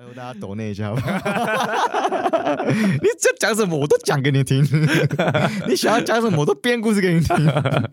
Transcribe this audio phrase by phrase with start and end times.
[0.00, 1.02] 拜托大家抖那一下吧。
[2.64, 4.64] 你这讲什么我都讲给你听，
[5.68, 7.36] 你想要讲什么我都编故事给你听。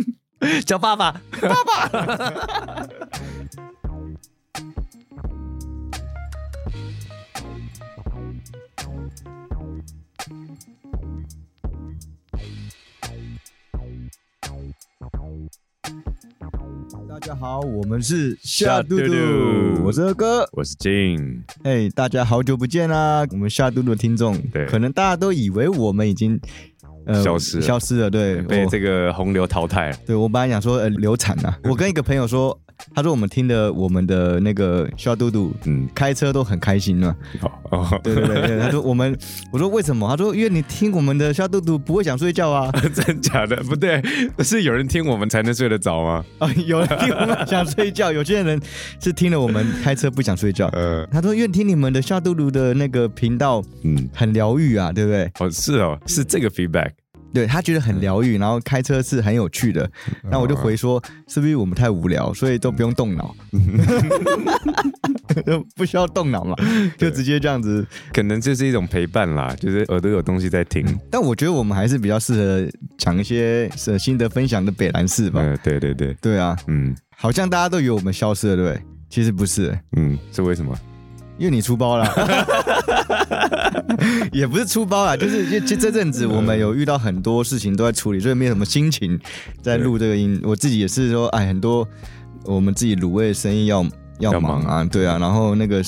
[0.66, 2.88] 叫爸爸，爸爸。
[17.40, 19.14] 好，我们是夏嘟嘟。
[19.84, 20.48] 我是二哥。
[20.54, 23.24] 我是静，哎，大家好久不见啦！
[23.32, 24.66] 我们夏嘟嘟的听众，对。
[24.66, 26.40] 可能大家都以为我们已经
[27.06, 27.64] 呃消失了。
[27.64, 29.98] 消失了，对，被这个洪流淘汰了。
[30.08, 32.60] 对我本来想说呃流产啊， 我跟一个朋友说，
[32.94, 37.16] 他说我们听的我们的那个小嘟嘟嗯，开车都很开心呢。
[37.42, 39.18] 哦哦，对对对对，他说我们，
[39.52, 40.08] 我说为什么？
[40.10, 42.72] 他说因为你听我们的小嘟嘟不会想睡觉啊。
[42.94, 43.56] 真假的？
[43.64, 44.02] 不对，
[44.44, 46.24] 是有人听我们才能睡得着吗？
[46.40, 48.60] 啊，有人听我们 想睡觉，有些人
[49.00, 50.68] 是听了我们开车不想睡觉。
[50.74, 55.30] 呃，他说因为听你们的小嘟嘟的那个频道嗯，很疗愈啊，对不对？
[55.40, 56.92] 哦，是哦，是这个 feedback。
[57.34, 59.90] 对他觉得很疗愈，然后开车是很有趣的。
[60.30, 63.36] 那我就回说，是不是我们太无聊，所以都不用动脑，
[65.46, 66.56] 就不需要动脑嘛，
[66.98, 67.86] 就直接这样子。
[68.14, 70.86] 可能这是一种陪伴啦，就是耳朵有东西在听。
[71.12, 75.42] 但我觉得我们还是比较适合讲一些呃心得分享的北兰事吧。
[75.42, 78.82] 呃，对对对，对啊，嗯好像大家都以为我们消失了，对不对？
[79.10, 80.78] 其实不是、嗯，是为什么？
[81.38, 82.06] 因为你出包了，
[84.34, 89.20] 也不是出包啊，就是就就这阵子我们有遇到很多事情都在处理，所以没有什么心情
[89.62, 90.40] 在录这个音。
[90.44, 91.88] 我自己也是说，哎，很多
[92.44, 93.84] 我们自己卤味的生意要
[94.20, 95.84] 要要忙啊，对啊，然后那个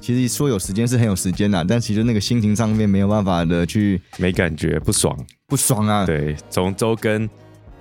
[0.00, 5.16] 其实说有时间是很有时间的，但其实那个心情上面没有办法的去没感觉，不爽。
[5.46, 6.04] 不爽啊。
[6.06, 7.28] 对，从周更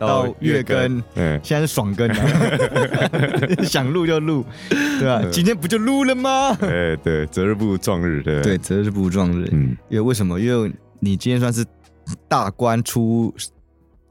[0.08, 6.58] 到到月更，嗯，现在是爽更了， 想录就录，对吧、今天不就录了吗？
[6.62, 9.48] 哎，对，择日不如撞日，对不对，，择日不如撞日。
[9.52, 10.40] 嗯，因为为什么？
[10.40, 11.66] 因为你今天算是
[12.28, 13.34] 大关出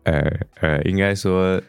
[0.04, 0.20] 呃
[0.60, 1.60] 呃，应该说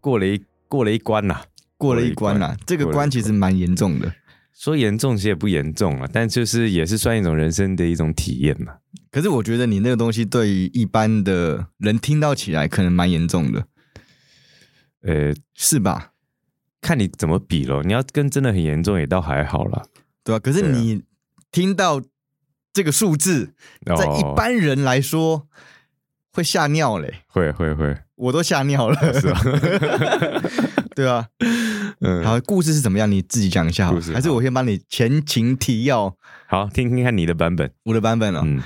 [0.00, 1.40] 过了一过了一关呐。
[1.76, 4.10] 过了一关啦、这个关其实蛮严重的。
[4.54, 8.76] 说严重其实也不严重啊，但就是也是算一种人生的一种体验嘛。
[9.10, 13.66] 可是我觉得你那个东西对于一般的人听到起来可能蛮严重的，
[15.02, 16.12] 呃，是吧？
[16.80, 19.84] 看你怎么比咯，你要跟真的很严重也倒还好啦。
[20.22, 21.02] 对吧、可是你
[21.50, 22.02] 听到
[22.72, 23.54] 这个数字，
[23.84, 25.48] 在一哦般人来说
[26.32, 29.40] 会吓尿嘞，会会会，我都吓尿了，是吧？
[30.94, 31.26] 对啊。
[32.00, 33.10] 嗯，好，故事是怎么样？
[33.10, 36.14] 你自己讲一下好了，故事还是我先帮你前情提要。
[36.46, 37.70] 好，听听看你的版本。
[37.84, 38.60] 我的版本了、嗯，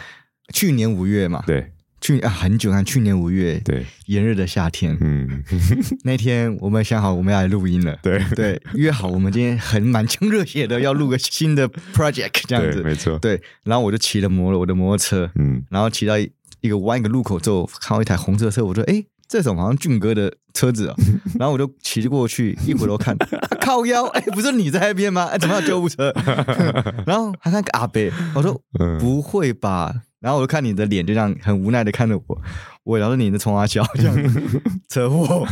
[0.53, 1.72] 去年五月嘛，对。
[2.00, 5.43] 去啊很久看，去年五月对，炎热的夏天，嗯，
[6.05, 8.22] 那天我们想好我们要来录音了，对。
[8.37, 13.19] 对，约好我们今天很满腔热血的要录个新的 project 这样对，子，没错。
[13.19, 16.31] 对，然后我就骑了摩我的摩托车，嗯，然后骑到一
[16.61, 19.05] 一个弯一个路口之后，看到一台红色车，我说哎。
[19.28, 20.97] 这种好像俊哥的车子啊，
[21.39, 23.28] 然后我就骑过去，一回头看，啊
[23.61, 25.27] 靠腰，哎，不是你在那边吗？
[25.27, 26.12] 哎，怎么有救护车？
[27.06, 28.99] 然后还看个阿伯，我说嗯。
[28.99, 29.94] 不会吧？
[30.21, 32.38] 然后我就看你的脸，就这样很无奈的看着我，
[32.83, 34.17] 我然后你的冲阿笑 这样
[34.88, 35.47] 车祸，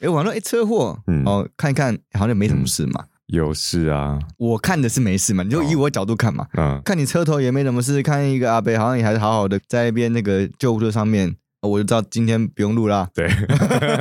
[0.00, 1.24] 哎，我说哎车祸，嗯。
[1.24, 13.28] 哦看一看好像没什么事嘛，有事啊，我看的是没事嘛，你就以我角度看嘛，嗯，看你车头也没什么事，看一个阿伯好像也还是好好的在一边那个救护车上面，哦我就知道今天不用录啦，对，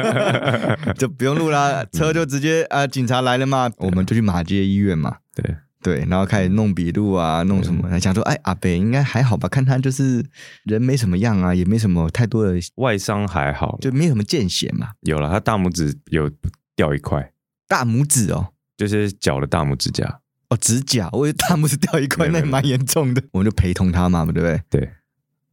[0.98, 5.18] 就不用录啦，车就直接啊、警察来了嘛，我们就去马街医院嘛。
[5.34, 8.00] 对，对，然后开始弄笔录啊，弄什么？
[8.00, 9.50] 想说，哎，阿北应该还好吧？
[9.50, 10.24] 看他就是
[10.66, 14.90] 人没什么样啊，也没什么太多的，外伤还好，就没有什么见血嘛。
[15.02, 16.30] 有了，他大拇指有
[16.76, 17.32] 掉一块，
[17.68, 20.20] 大拇指哦，就是脚的大拇指甲。
[20.50, 23.22] 哦，指甲，我大拇指掉一块，那也蛮严重的。
[23.32, 24.62] 我们就陪同他嘛，对不对？
[24.70, 24.90] 对，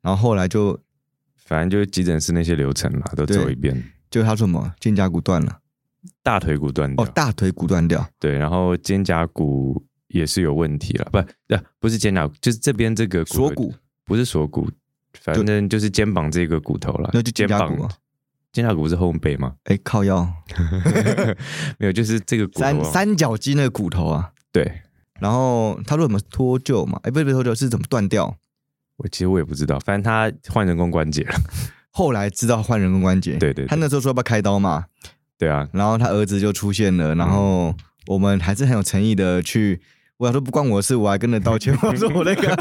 [0.02, 0.78] 然后后来就
[1.44, 3.82] 反正就是急诊室那些流程嘛，都走一遍。
[4.10, 5.58] 就他说什么肩胛骨断了，
[6.22, 11.18] 大腿骨断掉，哦，大腿骨断掉，对，然后肩胛骨也是有问题了，不，
[11.48, 13.74] 呃，不是肩胛骨，就是这边这个锁骨，
[14.04, 14.70] 不是锁骨，
[15.20, 17.10] 反正就是肩膀这个骨头了。
[17.12, 17.90] 那就肩肩膀胛骨啊。
[18.52, 19.56] 肩胛骨是后背吗？
[19.64, 20.24] 哎，靠腰，
[21.78, 22.84] 没有，就是这个骨头三啊。
[22.84, 24.30] 三角肌那个骨头啊。
[24.52, 24.80] 对，
[25.18, 27.00] 然后他说什么脱臼嘛？
[27.02, 28.36] 哎，不是不是脱臼，是怎么断掉？
[28.96, 31.34] 我其实我也不知道，反正他换人工关节了。
[31.90, 34.84] 后来知道换人工关节，对对对他那时候说要不要开刀嘛？
[35.38, 37.74] 对啊，然后他儿子就出现了，然后
[38.06, 39.80] 我们还是很有诚意的去。
[40.16, 41.76] 我想说不关我的事，我还跟着道歉。
[41.82, 42.56] 我说我那个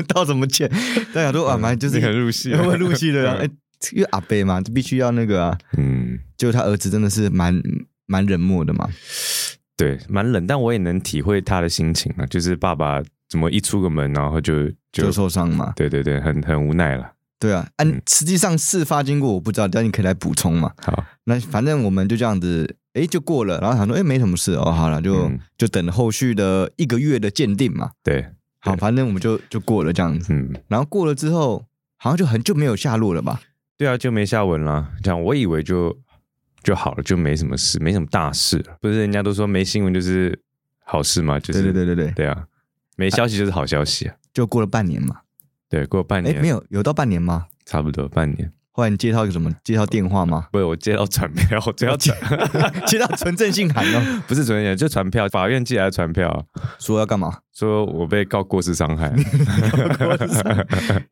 [0.08, 0.68] 道什么歉？
[1.12, 3.36] 大家说啊，蛮就是很入戏啊我入戏的啊。
[3.40, 3.48] 哎，
[3.92, 5.58] 因为阿贝嘛，就必须要那个啊。
[5.76, 7.54] 嗯，就他儿子真的是蛮
[8.06, 8.88] 蛮冷漠的嘛。
[9.76, 15.72] 对，蛮冷，但我也能体会他的心情啊，就是爸爸怎么一出个门，然后就就就受伤嘛。
[15.76, 17.12] 对对对，很很无奈了。
[17.40, 20.72] 对啊，按、实际上事发经过我不知道，但你可以来补充嘛。
[20.82, 23.60] 好，那反正我们就这样子，哎，就过了。
[23.60, 27.92] 然后想说，哎，没什么事哦，好了，就、嗯就等后续的一个月的鉴定嘛。
[28.02, 28.26] 对，
[28.58, 30.32] 好，反正我们就就过了这样子。
[30.32, 31.64] 嗯，然后过了之后，
[31.96, 33.40] 好像就很就没有下落了吧？
[33.76, 34.90] 对啊，就没下文了。
[35.04, 35.96] 这样我以为就
[36.64, 38.76] 就好了，就没什么事，没什么大事了。
[38.80, 40.36] 不是人家都说没新闻就是
[40.84, 41.38] 好事嘛？
[41.38, 42.46] 就是对对对对对，对啊，
[42.96, 44.16] 没消息就是好消息啊。
[44.38, 45.16] 就过了半年嘛。
[45.68, 47.46] 对，过半哎，年，没有，有到半年吗？
[47.66, 48.52] 差不多半年。
[48.70, 49.52] 后来你接到一个什么？
[49.64, 50.46] 接到电话吗？
[50.52, 52.16] 不是我接到传票， 我接到传，
[52.86, 56.46] 接到纯正信函哦， 不是传票，就传票，法院寄来的传票，
[56.78, 57.36] 说要干嘛？
[57.52, 59.12] 说我被告过失伤害。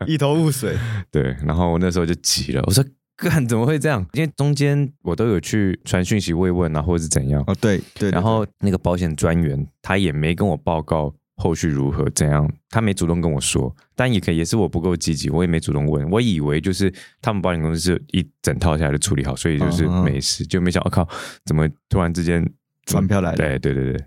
[0.06, 0.76] 一头雾水。
[1.10, 2.84] 对，然后我那时候就急了，我说
[3.16, 4.06] 干怎么会这样？
[4.12, 7.42] 因为中间我都有去传讯息慰问啊，或者是怎样。
[7.48, 21.08] 哦，对对，对然后那个保险专员他也没跟我报告后续如何怎样，他没主动跟我说，但也可以也是我不够积极，我也没主动问，我以为就是他们保险公司是一整套下来就处理好，所以就是没事，就没想到、靠，
[21.44, 22.44] 怎么突然之间
[22.86, 23.36] 船票来了。
[23.36, 23.92] 对对对。
[23.92, 24.04] 对，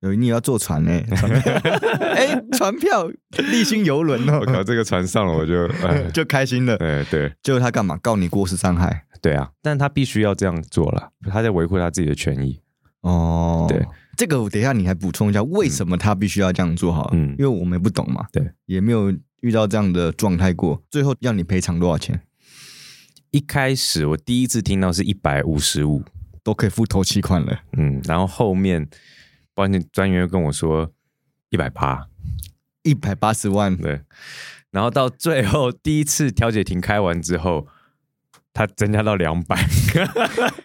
[0.00, 1.52] 有你也要坐船呢， 船票。
[2.14, 3.10] 哎，船票
[3.50, 4.38] 立新游轮哦。
[4.40, 6.76] 我 哦，靠，这个船上了我就哎， 就开心了。
[6.78, 7.32] 对对。
[7.42, 7.96] 结果他干嘛？
[7.98, 9.04] 告你过失伤害。
[9.20, 12.60] 对啊，但他必须要这样做了，他在维护他自己的权益。
[13.00, 13.66] 哦。
[13.68, 13.84] 对，
[14.18, 17.08] 这个我等一下你还补充一下，为什么他必须要这样做好？
[17.12, 20.82] 嗯因为我们也不懂嘛，对，也没有遇到这样的状态过。
[20.90, 22.20] 最后要你赔偿多少钱？
[23.30, 26.02] 一开始我第一次听到是一百五十五，
[26.42, 28.88] 都可以付头期款了，嗯，然后后面
[29.54, 30.90] 保险专员又跟我说
[31.50, 32.08] 一百八，
[32.82, 33.76] 一百八十万。
[33.76, 34.00] 对，
[34.72, 37.68] 然后到最后第一次调解庭开完之后，
[38.58, 39.56] 他增加到两百，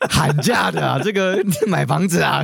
[0.10, 1.38] 喊价的啊， 这个
[1.68, 2.44] 买房子啊，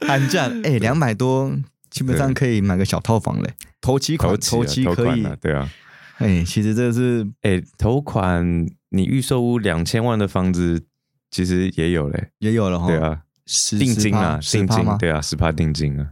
[0.00, 1.54] 喊价，哎，两百多，
[1.90, 3.52] 基本上可以买个小套房嘞。
[3.82, 5.68] 头期款，头期可以，对啊，
[6.16, 10.82] 哎，其实这个是哎，头款你预售屋两千万的房子
[11.30, 12.86] 其实也有嘞，也有了哈。
[12.86, 14.96] 对，啊，十定金啊，定金，吗？
[14.98, 16.08] 对啊，十趴定金啊，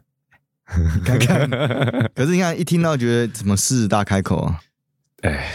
[1.03, 1.49] 看看。
[2.15, 4.61] 可是你看，一听到觉得怎么狮子大开口啊？
[5.23, 5.49] 哎，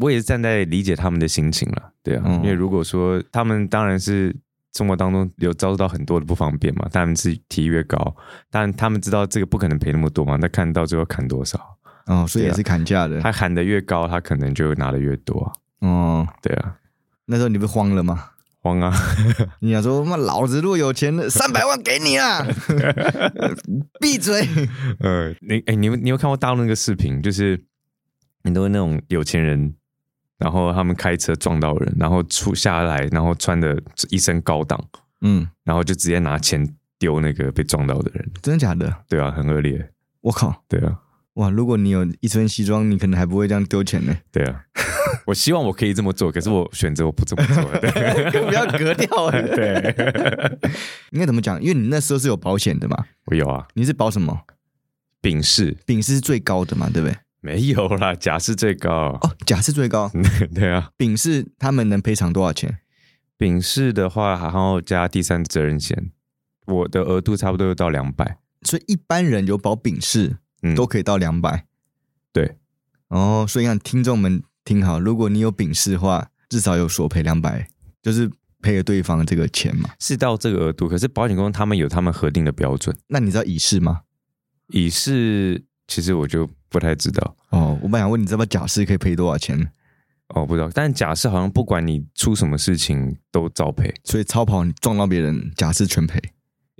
[0.00, 4.34] 我也是站在理解他们的心情了，对啊，嗯因为如果说他们当然是
[4.74, 8.14] 生活当中有遭受到很多的不方便嘛，他们是提越高，
[8.50, 13.20] 但他们知道这个不可能赔那么多嘛，那看到最后砍多少，哦，所以也是砍价的。
[13.20, 15.52] 他喊的越高，他可能就拿的越多啊，
[15.88, 16.76] 哦，对啊，
[17.26, 18.30] 那时候你不是慌了吗？
[18.60, 18.92] 慌啊，
[19.60, 22.44] 你想说，妈，老子如果有钱，三百万给你啊！
[24.00, 24.46] 闭嘴！
[24.98, 27.64] 呃，你哎，你有你有看过大陆那个视频，就是
[28.42, 29.74] 很多那种有钱人。
[30.38, 33.76] 然后他们开车撞到人，然后出下来，然后穿的
[34.08, 34.82] 一身高档，
[35.20, 36.66] 嗯，然后就直接拿钱
[36.98, 38.94] 丢那个被撞到的人，真的假的？
[39.08, 39.90] 对啊，很恶劣，
[40.20, 40.62] 我靠！
[40.68, 41.00] 对啊，
[41.34, 44.16] 哇，如果你有一身西装，你可能还不会这样丢钱呢。
[44.32, 44.62] 对啊，
[45.26, 47.64] 我希望我可以这么做，可是我选择我不这么做。
[47.80, 49.30] 对， 不要格调。
[49.30, 49.94] 对，
[51.10, 51.60] 应该怎么讲？
[51.60, 54.40] 因为你那时候是有保险的嘛，我有啊，你是保什么？
[55.20, 57.16] 丙式丙是最高的嘛，对不对？
[57.42, 59.18] 没有啦，甲是最高。
[59.22, 60.10] 哦，甲是最高，
[60.54, 62.78] 对啊，丙是他们能赔偿多少钱？
[63.36, 66.10] 丙是的话，然后加第三责任险，
[66.66, 68.38] 我的额度差不多到两百。
[68.62, 71.64] 所以一般人有保丙式嗯，都可以到两百、
[72.32, 72.56] 对，
[73.06, 73.46] 哦。
[73.48, 77.68] 所以让听众们听好，如果你有丙式的话，至少有索赔两百，
[78.02, 78.28] 就是
[78.60, 79.90] 赔给对方这个钱嘛。
[80.00, 82.96] 是到这个额度，可是保险公司他们有他们核定的标准。
[83.06, 84.00] 那你知道乙式吗？
[84.72, 89.58] 乙式其实我就不太知道哦，我本来想问你知道不知道甲式可以赔多少钱？
[90.28, 90.70] 哦，不知道。
[90.72, 93.92] 但假释好像不管你出什么事情都照赔。
[94.04, 96.20] 所以超跑你撞到别人，假释全赔，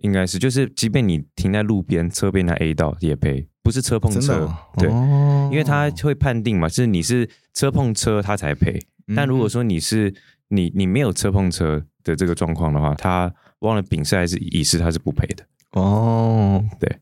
[0.03, 10.15] 应该是，就是即便你停在路边，车被人家 A 到也赔，不是车碰车，哦、对，哦因为他会判定嘛，是你是车碰车他才赔，嗯但如果说你是
[10.49, 15.43] 你你没有车碰车的这个状况的话，他忘了丙式还是乙式，他是不赔的。
[15.73, 16.99] 哦，对，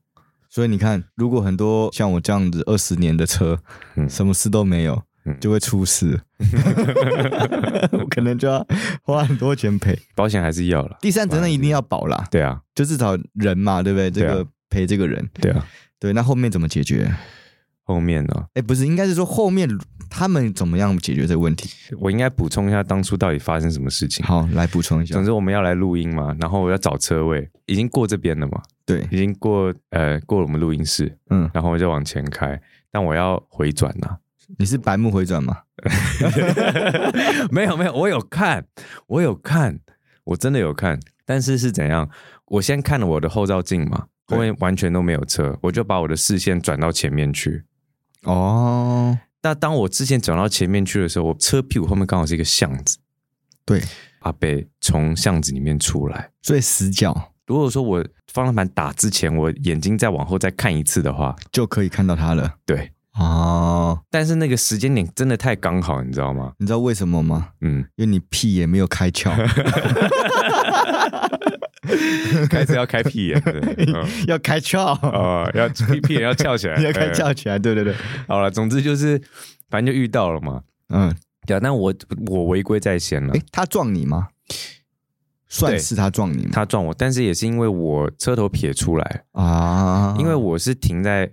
[0.56, 3.58] 所以你看，如果很多像我这样子二十年的车，
[3.94, 6.18] 嗯什么事都没有，嗯就会出事
[7.92, 8.66] 我可能就要
[9.02, 9.98] 花很多钱赔。
[10.14, 14.10] 保险还是要了，第三责任一定要保啦，对啊，就至少人嘛，对不对？
[14.10, 15.62] 这对啊个赔这个人，对啊。
[16.00, 17.14] 对，那后面怎么解决？
[17.86, 19.68] 后面呢，哎，不是，应该是说后面
[20.10, 21.70] 他们怎么样解决这个问题？
[22.00, 24.26] 我应该补充一下当初到底发生什么事情。
[24.26, 25.24] 好，来补充一下总。
[25.24, 34.16] 之我们要来录音嘛，然后我要找车位，已经过这边了嘛，对，已经过呃过了我们录音室，嗯，然后我就往前开，但我要回转呐、
[34.58, 35.58] 你是白目回转吗？
[37.52, 38.66] 没有没有，我有看，
[39.06, 39.78] 我有看，
[40.24, 42.10] 我真的有看，但是是怎样？
[42.46, 47.62] 我先看了我的后照镜嘛，后面完全都没有车，我就把我的视线转到前面去。
[48.26, 52.98] 哦，那当我之前转到前面去的时候，我车屁股后面刚好是一个巷子，
[53.64, 53.80] 对，
[54.20, 56.30] 阿北从巷子里面出来。
[56.42, 62.54] 最死角如果说我方向盘打之前，我眼睛再往后再看一次的话，就可以看到他了。
[62.66, 66.52] 对，哦，但是那个时间点真的太刚好，你知道吗？
[66.58, 67.50] 你知道为什么吗？
[67.60, 69.30] 嗯，因为你屁也没有开窍，
[72.50, 73.60] 开车要开屁眼，对
[73.94, 74.06] 嗯。
[74.26, 77.58] 要开窍，哦，要屁 屁眼要翘起来，要开哎窍起来。
[77.58, 77.94] 对对对，
[78.28, 79.20] 好了，总之就是
[79.70, 80.62] 反正就遇到了嘛。
[80.88, 81.14] 嗯，
[81.46, 81.94] 对啊，那我
[82.26, 83.32] 我违规在先了。
[83.34, 84.28] 诶，，他撞你吗？
[85.48, 86.50] 算是他撞你吗？
[86.52, 91.30] 他撞我，但是也是因为我车头撇出来，啊，因为我是停在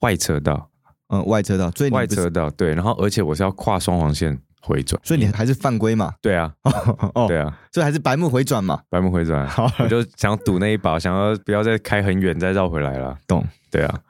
[0.00, 0.68] 外车道，
[1.08, 6.14] 嗯外车道，所以你外不是，车道对，然后而且我是要跨双黄线回转，所以你还是犯规嘛？
[6.20, 6.52] 对啊，
[7.14, 8.82] 哦，对啊，所以还是白目回转嘛？
[8.88, 9.48] 白目回转，
[9.78, 13.46] 我就想赌那一把，想要不要再开很远再绕回来了，懂？
[13.70, 14.00] 对啊，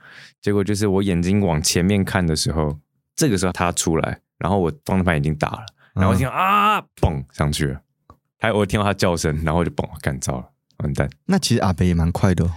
[0.40, 2.78] 结果就是我眼睛往前面看的时候，
[3.14, 7.80] 这个时候他出来，然后我方向盘已经打了，然后我听到啊嘣上去了，
[8.38, 10.44] 还我听到他叫声，然后我就嘣干糟了，
[10.78, 11.08] 完蛋。
[11.26, 12.50] 那其实阿北也蛮快的哦。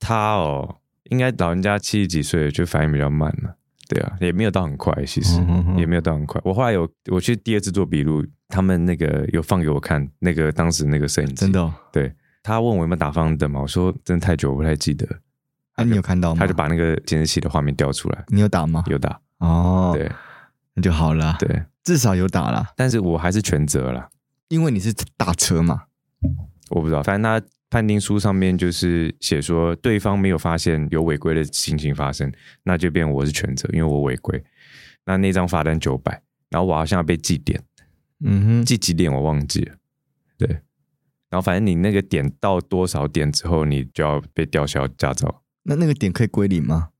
[0.00, 3.54] 他哦，应该老人家七十几岁，就反应比较慢了。
[3.88, 6.40] 对啊，也没有到很快，其实、嗯哼哼也没有到很快。
[6.44, 11.72] 我后来有我去第二次做笔录，他们那个有放给我看，那个当时那个摄影机，真的哦。
[11.90, 15.06] 对他问我有没有打方向灯嘛，我说真的太久，我不太记得。
[15.74, 16.40] 啊，你有看到吗？
[16.40, 18.84] 他就把那个监视器的画面调出来，你有打吗？
[18.88, 20.10] 有打，哦，对
[20.74, 24.08] 那就好了。，对，至少有打了，但是我还是全责了。
[24.48, 25.84] 因为你是大车嘛。
[26.70, 32.32] 我不知道，反正他判定书上面就是写说，对方没有发现有违规的情形发生，
[32.62, 34.42] 那就变我是全责，因为我违规。
[35.04, 37.62] 那那张罚单九百，然后我好像要被记点，
[38.24, 39.74] 嗯哼，记几点我忘记了。
[40.36, 40.48] 对，
[41.28, 46.90] 然后反正你那个点到多少点之后，你就要被吊销驾照，那那个点可以归零吗？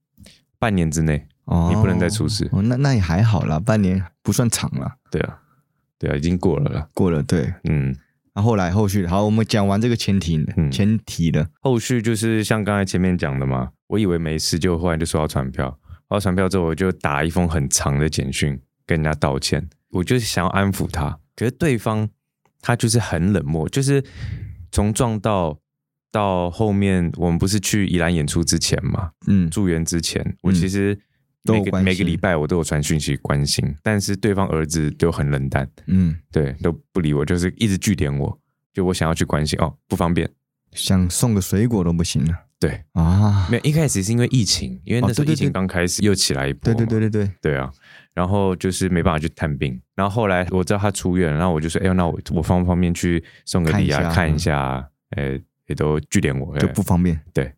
[0.58, 1.26] 半年之内。
[1.44, 5.40] 哦，你不能再出事哦，那那也还好啦，半年不算长了，对啊，
[5.98, 6.90] 对啊，已经过了了。
[6.92, 7.50] 过了对。
[7.64, 7.96] 嗯，
[8.38, 10.40] 然后后来后续，好，我们讲完这个前提
[10.70, 15.68] 前提了，后续就是像刚才前面讲的嘛，我以为没事，就后来就收到传票，
[16.08, 22.08] 收到传票之后，我就打一封很长的简讯跟人家道歉，我就是想要安抚他，可是对方
[22.60, 24.04] 他就是很冷漠，就是
[24.70, 25.58] 从撞到
[26.12, 30.54] 到后面，我们不是去宜兰演出之前嘛，嗯，住院之前，我嗯。
[30.54, 30.96] 其实
[31.44, 38.38] 每个、每个礼拜我都有传讯息关心，但是对方儿子就很冷淡，嗯，对，都不理我，就是一直拒点我，
[38.72, 40.28] 就我想要去关心哦，不方便，
[40.72, 42.82] 想送个水果都不行了对。
[42.92, 43.46] 啊！
[43.50, 47.70] 没有，一开始是因为疫情，因为那时候疫情刚开始又起来一波对嘛，对对对对，对啊，
[48.12, 57.18] 然后就是没办法去探病，然后后来我知道他出院了，然后我就说，哎呦，那我我方不方便去送个礼啊，看看一一下下，呃，也都拒点我，哎就不方便。
[57.32, 57.52] 对，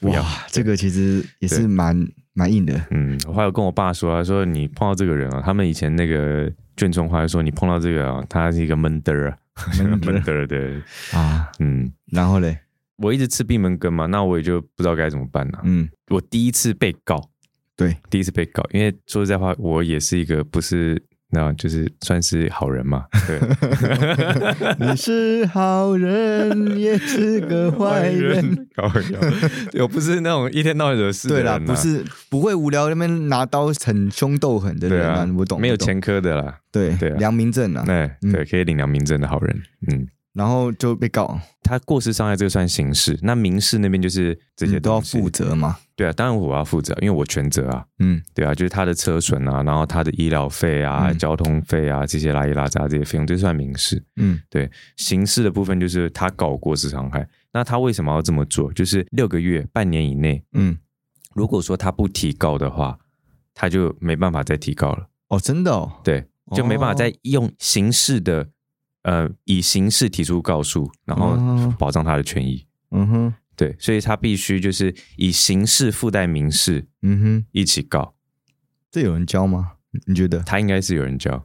[0.00, 1.96] 不要哇，这个其实也是蛮
[2.38, 2.80] 蛮硬的。
[2.92, 9.36] 嗯，我还有跟我爸说，啊说你碰到这个人啊，他们以前那个卷村话说，你碰到这个啊，他是一个闷嘚儿啊，
[9.76, 10.12] 闷嘚儿。
[10.12, 10.80] 闷嘚儿对，
[11.12, 12.56] 啊，嗯，然后嘞，
[12.98, 17.20] 我一直吃闭门羹嘛，那我也就不知道该怎么办了、嗯，我第一次被告，
[17.76, 23.38] 对，第一次被告，因为说实在话，我也是一个不是那就是算是好人嘛，对
[24.80, 29.20] 你是好人，也是个 坏人。，高腰，
[29.70, 39.54] 对我不是那种一天到晚惹事的对啦，不是不会无聊那边拿刀逞凶斗狠的人啊，，我懂，没有前科的啦，对对啊良民证啊，对，嗯对，可以领良民证的好人，
[39.92, 40.08] 嗯。
[40.34, 45.28] 然后就被告，他过失伤害这个算刑事，那民事那边就是这些你都要负。
[45.30, 45.76] 责嘛。
[45.96, 47.84] 对啊，当然我要负责，因为我全责啊。
[47.98, 54.02] 嗯对啊，就是他的车损啊，然后他的医疗费啊、嗯交通费啊这些拉一拉杂这些费用，这算民事。
[54.16, 58.72] 嗯对，刑事的部分就是他搞过失伤害，那他为什么要这么做？
[58.72, 60.78] 就是六个月、半年以内，嗯，
[61.34, 62.96] 如果说他不提告的话，
[63.52, 65.08] 他就没办法再提告了。
[65.28, 68.48] 哦，真的哦，对，就没办法哦再用刑事的、
[69.02, 72.66] 呃以刑事提出告诉，然后哦保障他的权益。
[72.90, 78.14] 嗯哼，对，所以他必须就是以刑事附带民事嗯哼，一起告，
[78.90, 79.72] 这有人教吗？
[80.06, 81.44] 你觉得他应该是有人教。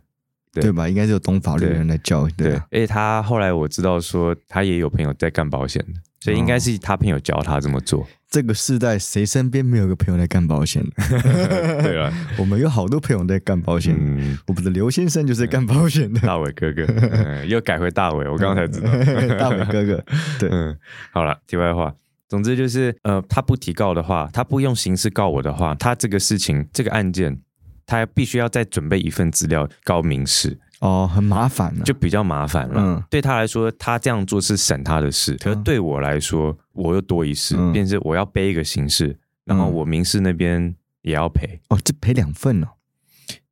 [0.51, 0.87] 对对吧？
[0.87, 8.07] 应该是有懂法律的人来教，对而且他后来我知道说他也有朋友在干保险的，所以应该是他朋友教他这么做。
[8.33, 11.07] 这个世代谁身边没有个朋友在干保险的？
[11.83, 18.91] 对啊， 我们有好多朋友在干保险，嗯，我们的刘先生就是干保险的，大伟哥哥、嗯 又改回大伟，我刚刚才知道。
[19.37, 20.03] 大伟哥哥，
[20.39, 20.75] 对，嗯，
[21.11, 21.93] 好了，题外话。
[22.27, 27.39] 总之就是，呃，他不提告的话，他不用刑事告我的话，他这个事情这个案件，
[27.85, 30.57] 他必须要再准备一份资料告民事。
[30.83, 31.83] 哦，很麻烦了。
[31.85, 32.81] 就比较麻烦了。
[32.81, 41.61] 嗯对他来说，他这样做是省他的事，可是对我来说，我又多一事，嗯便是我要背一个刑事，然后我民事那边也要赔。
[41.69, 42.67] 哦，这赔两份哦。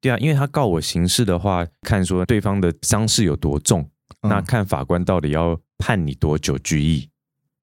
[0.02, 3.90] 对啊，因为他告我刑事的话，看说对方的伤势有多重，
[4.24, 7.10] 嗯那看法官到底要判你多久拘役。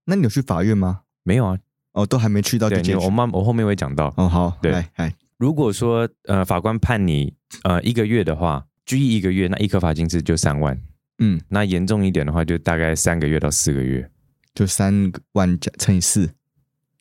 [0.06, 1.00] 那你有去法院吗？
[1.24, 1.58] 没有啊，
[1.92, 4.14] 哦，都还没去到对，我慢我后面会讲到。
[4.16, 7.34] 哦，好，对来，来，如果说呃法官判你
[7.64, 10.76] 呃一个月的话，拘役一个月，那一颗罚金是就三万。
[11.18, 14.10] 嗯，那严重一点的话，就大概三个月到四个月。
[14.54, 16.30] 就三万加乘以四。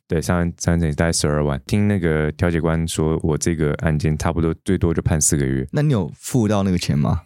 [0.06, 1.60] 对，三万三乘以大概十二万。
[1.66, 5.66] 听那个调解官说，我这个案件差不多最多就判四个月。
[5.72, 7.22] 那你有付到那个钱吗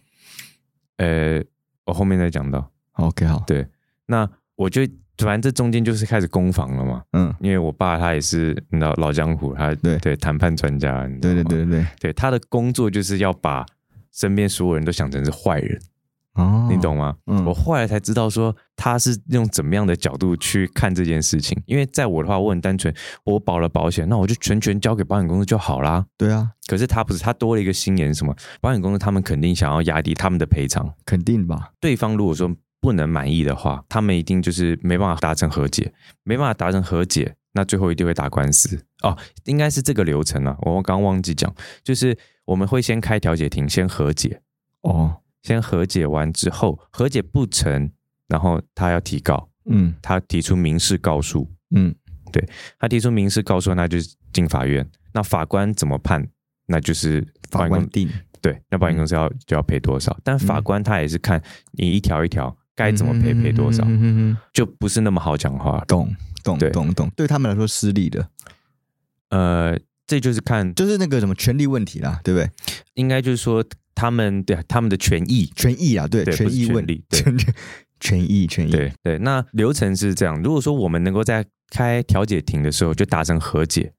[0.98, 1.42] 呃，
[1.86, 2.70] 我后面再讲到。
[2.92, 3.42] ？OK，好。
[3.44, 3.66] 对，
[4.06, 4.82] 那我就
[5.18, 7.02] 反正这中间就是开始攻防了嘛。
[7.12, 11.86] 嗯，因为我爸他也是你知道老江湖，他对对谈判专家，对对对对。
[11.98, 13.66] 对，他的工作就是要把
[14.12, 15.80] 身边所有人都想成是坏人，
[16.34, 17.16] 哦，你懂吗？
[17.26, 21.60] 嗯我后来才知道说他是用怎么样的角度去看这件事情。
[21.66, 22.92] 因为在我的话，我很单纯，
[23.24, 26.06] 我保了保险，那我就全权交给保险公司就好啦。
[26.16, 28.34] 对啊，可是他不是，他多了一个心眼，是什么？
[28.60, 30.92] 保险公司他们肯定想要压低他们的赔偿。
[31.04, 31.70] 肯定吧。
[31.80, 35.92] 对方如果说不能满意的话，他们一定就是没办法达成和解，
[36.24, 39.16] 没办法达成和解，那最后一定会打官司哦。
[39.44, 44.40] 应该是这个流程啊，我刚刚忘记讲，就是我们会先开调解庭，先和解，
[44.82, 47.90] 哦，先和解完之后，和解不成，
[48.28, 51.94] 然后他要提告，嗯他提出民事告诉，嗯，
[52.32, 52.46] 对
[52.78, 56.26] 他提出民事告诉，那就是进法院，那法官怎么判，
[56.66, 58.08] 那就是法官定
[58.40, 61.40] 对，那保险公司要、就要赔多少，但法官他也是看
[61.72, 65.84] 你一条一条该怎么赔赔多少，嗯嗯就不是那么好讲话。
[65.86, 68.28] 懂懂对懂懂，对他们来说失利的，
[69.32, 72.50] 呃，这就是看，就是那个什么权利问题啦，对不对？
[72.94, 77.44] 应该就是说他们对他们的权益，权益啊，对，权益问权利
[77.98, 79.18] 权益权益，对对。
[79.20, 83.94] 那流程是这样，如果说我们能够在开调解庭的时候就达成和解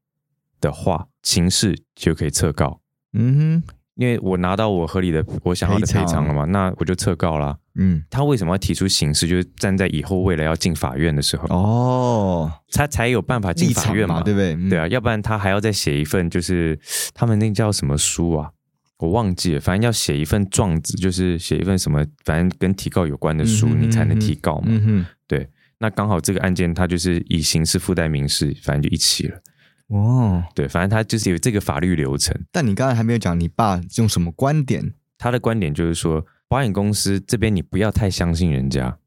[0.62, 2.80] 的话，刑事就可以撤告。
[3.14, 7.56] 嗯哼，因为我拿到我合理的我想要的赔偿了嘛，那我就撤告啦。
[7.76, 9.28] 嗯，他为什么要提出刑事？
[9.28, 14.54] 就是站在以后未来要进法院的时候，哦，他才有办法进法院嘛，对不对？
[14.54, 16.80] 嗯对啊，，要不然他还要再写一份，就是
[17.14, 18.50] 他们那叫什么书啊？
[19.00, 24.68] 我忘记了，反正要写一份状子，就是写一份什么，反正跟提告有关的书，嗯哼你才能提告嘛。
[24.70, 25.06] 嗯
[25.80, 29.38] 那刚好这个案件它就是以刑事附带民事，反正就一起了。
[29.90, 32.36] 哼，哦，对，反正他就是有这个法律流程。
[32.52, 38.98] 但你刚才还没有讲你爸用什么观点他的观点就是说，保险公司这边你不要太相信人家。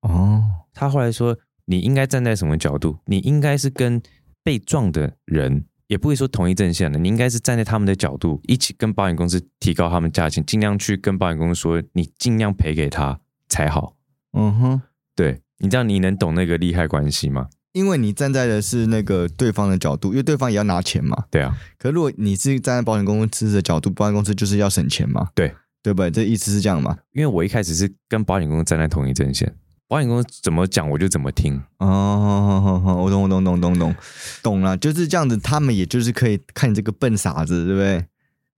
[0.00, 0.42] 哦，
[0.74, 2.98] 他后来说，你应该站在什么角度？
[3.06, 4.02] 你应该是跟
[4.42, 13.96] 被撞的人，也不会说同一阵线的，你应该是站在他们的角度，一起跟保险公司提高他们价钱，尽量去跟保险公司说，你尽量赔给他才好。
[14.32, 14.82] 嗯哼，
[15.14, 17.48] 对你这样，你能懂那个利害关系吗？
[17.72, 21.24] 因为你站在的是那个对方的角度，因为对方也要拿钱嘛。
[21.30, 26.08] 对啊，可如果你是站在保险公司的角度，保险公司就是要省钱嘛，对对吧？
[26.10, 26.98] 这意思是这样嘛？
[27.12, 29.54] 因为我一开始是跟保险公司站在同一阵线，
[29.88, 31.60] 保险公司怎么讲我就怎么听。
[31.78, 33.94] 哦，我懂，我懂，懂，懂，懂，
[34.42, 35.36] 懂了，就是这样子。
[35.38, 38.04] 他们也就是可以看你这个笨傻子，对不对？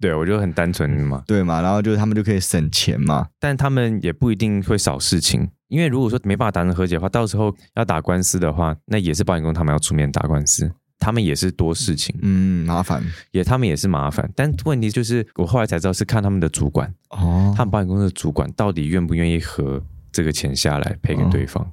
[0.01, 1.63] 对，我就很单纯嘛，对嘛？
[1.63, 3.29] 然后就是他们就可以省钱嘛。
[3.39, 14.31] 但他们也不一定会少事情，因为如果说没办法达成和解的话，到时候要打官司的话，那也是保险公司他们要出面打官司，他们也是多事情，嗯，麻烦也他们也是麻烦。
[14.35, 17.55] 但问题就是，我后来才知道是看他们的主管，哦。
[17.57, 21.73] 他们保险公司的主管到底愿不愿意和这个钱下来赔给对方。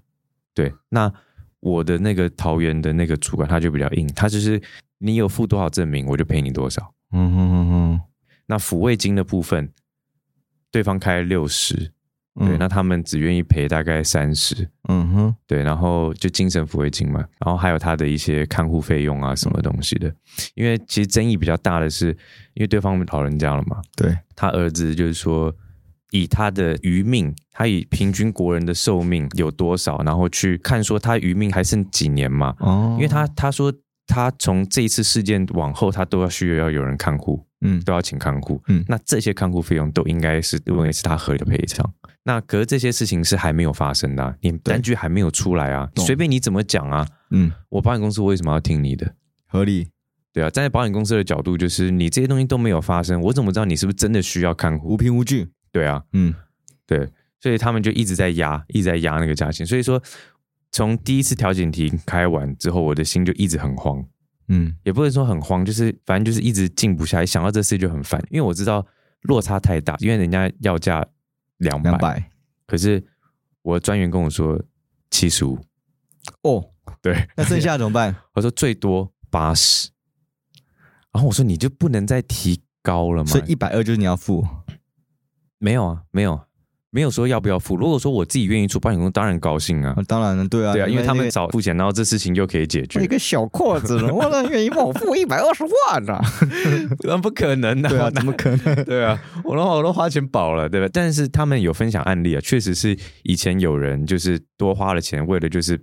[0.54, 1.12] 对，那
[1.60, 4.62] 我的那个桃园的那个主管他就比较硬，他就是
[5.00, 6.94] 你有付多少证明，我就赔你多少。
[7.14, 8.02] 嗯哼哼哼，
[8.46, 9.72] 那抚慰金的部分，
[10.72, 11.92] 对方开六十，
[12.40, 12.48] 嗯。
[12.48, 20.14] 对，那他们只愿意赔大概三十，嗯哼，对，然后就精神抚慰金嘛，然后还有他的一些看护费用啊，什么东西的。
[20.56, 22.08] 因为其实争议比较大的是，
[22.54, 25.54] 因为对方老人家了嘛，对，他儿子就是说，
[26.12, 33.74] 以他的余命，他以平均国人的寿命有多少，然后去看说他余命还剩几年嘛，哦，因为他他说
[34.08, 37.82] 他从这一次事件往后，他都要需要有人看护，嗯。
[37.84, 38.84] 都要请看护，嗯。
[38.88, 41.90] 那这些看护费用都应该是认为是他合理的赔偿。
[42.24, 46.06] 那可是这些事情是还没有发生的啊、你单据还没有出来啊，懂。
[46.06, 49.16] 随便你怎么讲啊，嗯，我保险公司为什么要听你的？
[49.48, 49.88] 合理，
[50.32, 54.90] 对啊，站在保险公司的角度，就是你这些东西都没有发生，我怎么知道你是不是真的需要看护？
[54.90, 54.98] 无？
[54.98, 56.34] 凭无据，对啊，嗯。
[56.86, 59.66] 对，所以他们就一直在压，一直在压那个价钱。
[59.66, 60.02] 所以说，
[60.74, 64.06] 从第一次调解庭开完之后，我的心就一直很慌，
[64.48, 64.76] 嗯。
[64.84, 68.86] 也不能说很慌，就是反正就是一直静不下来，想到这事就很烦，因为我知道
[69.22, 71.06] 落差太大，因为人家要价
[71.58, 72.32] 两百，
[72.66, 73.04] 可是
[73.62, 74.62] 我的专员跟我说
[75.10, 75.60] 七十五，
[76.42, 78.16] 哦，对，那剩下怎么办？
[78.34, 79.90] 我说最多八十，
[81.12, 83.30] 然后我说你就不能再提高了吗？
[83.30, 84.46] 所以一百二就是你要付，
[85.60, 86.46] 没有啊，没有，
[86.94, 87.78] 没有说要不要付。
[87.78, 96.22] 如果说我自己愿意出保险公司，当然高兴啊啊，当然了，对啊，对啊，因为他们那早付钱，然后这事情就可以解决一，个小阔子，我能愿意帮我付一百二十万啊？
[97.04, 98.76] 那不可能的、对啊，怎么可能？
[98.84, 100.90] 对啊，我然后我都花钱保了，对吧？
[100.92, 105.82] 但是他们有分享案例啊，确实是以前有人就是多花了钱，为了就是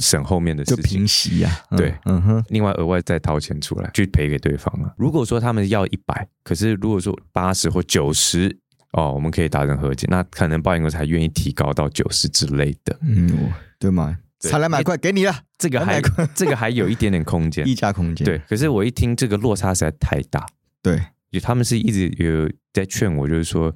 [0.00, 4.90] 省后面的事情平，息呀，嗯对嗯哼，另外额外再掏钱出来去赔给对方啊。
[4.98, 8.58] 如果说他们要一百，可是如果说八十或九十，
[8.92, 12.98] 哦，我们可以达成和解，那可能保险公司还愿意提高到九十之类的。
[13.02, 16.02] 嗯，对嘛，对才两百块给你了，这个还
[16.34, 18.38] 这个还有一点点空间，溢价空间，对。
[18.48, 20.44] 可是我一听这个落差实在太大，
[20.82, 21.00] 对，
[21.30, 23.72] 就他们是一直有在劝我，就是说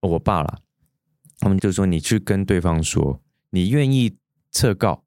[0.00, 0.58] 哦我爸啦，
[1.40, 4.16] 他们就说你去跟对方说，你愿意
[4.52, 5.02] 撤告，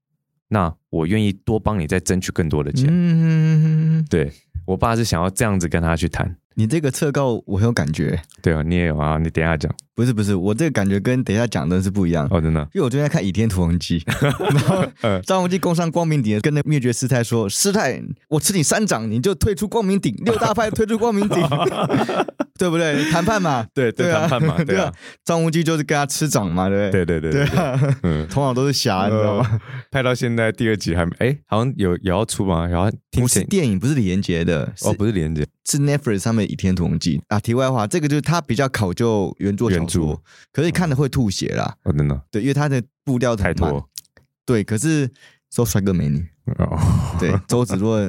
[0.49, 2.88] 那我愿意多帮你再争取更多的钱。
[2.91, 4.31] 嗯，对
[4.67, 6.38] 我爸是想要这样子跟他去谈。
[6.59, 12.27] 你这个侧告我很有感觉，对啊，你也有啊，你等一下讲不是不是，我这个感觉跟等一下讲的是不一样。
[12.29, 13.97] 哦，真的，因为我最近在看《倚天屠龙记》，
[14.53, 21.41] 然后嗯张无忌攻上光明顶，跟那灭绝师太说：“师太，我吃你三掌，你就退出光明顶，六大派退出光明顶，
[22.59, 23.09] 对不对？
[23.09, 24.93] 谈判嘛，对对谈判嘛，对对啊啊，
[25.23, 27.05] 张无忌就是跟他吃掌嘛，对不对？
[27.05, 29.47] 对对对对啊，嗯，头脑都是侠，你知道吗？
[29.49, 29.59] 呃？
[29.91, 32.65] 拍到现在第二集还没，哎，好像有也要出吗？
[32.67, 37.39] 然后听不是电影，不是李连杰的，哦，不是李连接，是 Netflix 上面《倚天屠龙记》啊。
[37.39, 41.75] 题外话，这个就是它比较考究原作小原说著，可是看的会吐血啦。
[41.84, 43.53] 哦，真的对，因为它的步调太。
[43.53, 43.88] 多
[44.45, 45.08] 对，可是
[45.51, 46.25] 说帅哥美女，
[46.58, 46.79] 哦，
[47.19, 47.99] 对，周芷若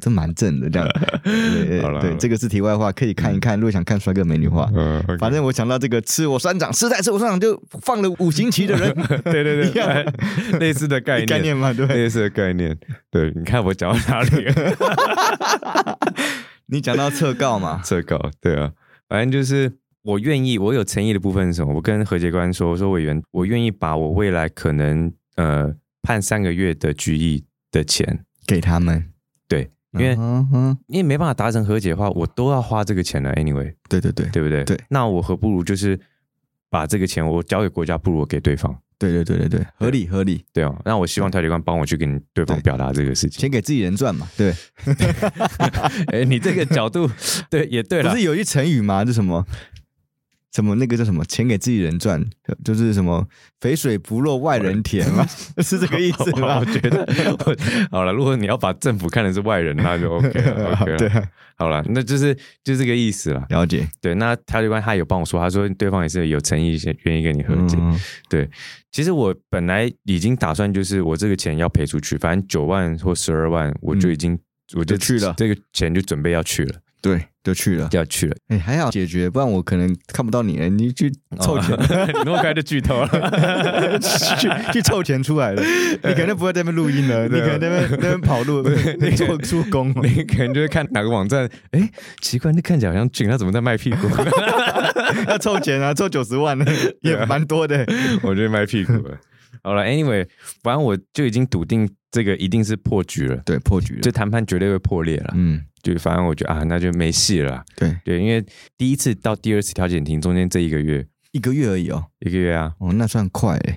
[0.00, 0.88] 真蛮正的这样。
[1.24, 3.58] 对 好了对，这个是题外话，可以看一看。
[3.58, 9.88] 如果想看帅哥美女的话，嗯反正我想到这个吃我三掌，吃在吃我三掌就放了五行旗的人， 对对 一样
[10.52, 11.86] 对，类似的概念，概念嘛，对？
[11.86, 12.78] 类似的概念。
[13.10, 15.98] 对，你看我讲到哪里了？
[16.70, 18.72] 你讲到撤告嘛，撤告，对啊，
[19.08, 21.74] 反正就是我愿意，我有诚意的部分是什么？
[21.74, 29.12] 我跟何杰官说，我说委员，我愿意把我未来可能呃判三个月的拘役的钱，给他们，
[29.48, 30.14] 对，因为、
[30.86, 34.64] 因为没办法达成和解的话，我都要花这个钱了，anyway，对对对，对不对？
[34.64, 35.98] 对，那我何不如就是
[36.70, 38.80] 把这个钱我交给国家，不如我给对方。
[39.00, 43.40] 对对对对对，合理合理，对哦，那我希望调解官帮我去跟对方表达这个事情。
[43.40, 44.54] 先给自己人赚嘛，对。
[46.12, 47.10] 哎，你这个角度，
[47.48, 49.02] 对，也对了不是，有一句成语吗？
[49.06, 49.46] 是什么
[50.52, 52.24] 什么那个叫什么“钱给自己人赚”，
[52.64, 53.26] 就是什么
[53.60, 55.24] “肥水不落外人田”嘛，
[55.62, 56.64] 是这个意思吗 我？
[56.64, 57.06] 觉得
[57.38, 57.56] 我
[57.90, 60.98] 好了，如果你要把政府看成是外人，那就 OK 了，OK 了。
[60.98, 62.34] 对，啊好了，那就是
[62.64, 63.44] 就这个意思了。
[63.50, 63.86] 了解。
[64.00, 67.76] 对，那调解官他有帮我说，他说对方也是有诚意，愿意跟你和解。
[67.78, 68.48] 嗯对，
[68.90, 74.38] 其实我本来已经打算就是我这个钱要赔出去，反正九万或十二万，我就已经、
[74.74, 77.88] 我就去了这个钱就准备要去了，对，就去了。
[77.92, 78.36] 要去了。
[78.48, 80.68] 哎，还好解决，不然我可能看不到你了。
[80.68, 81.10] 你去
[81.40, 81.74] 凑钱，
[82.08, 83.08] 你那么快就剧透了。
[84.00, 85.62] 去去凑钱出来了。
[86.04, 88.62] 你可能不会在那边录音了，你可能在那边那边跑路，
[89.00, 89.88] 你做出工。
[90.02, 94.08] 你可能就会看哪个网站，哎，奇怪，那看起来好像俊，他怎么在卖屁股？
[95.28, 96.58] 要凑钱啊，凑九十万
[97.00, 97.86] 也蛮多的。
[98.22, 99.16] 我就卖屁股了。
[99.62, 100.26] 好了，anyway，
[100.62, 104.10] 反正我就已经笃定这个一定是破局了，对，破局了这。
[104.10, 105.34] 谈判绝对会破裂了。
[105.36, 107.64] 嗯，就反正我觉得啊，那就没戏了啦。
[107.76, 108.44] 对，对，因为
[108.76, 112.06] 第一次到第二次调解庭中间这一个月，一个月而已哦。
[112.20, 113.76] 一个月啊，哦，那算快哎。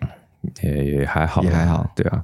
[0.61, 1.89] 也也还好还好。
[1.95, 2.21] 对啊，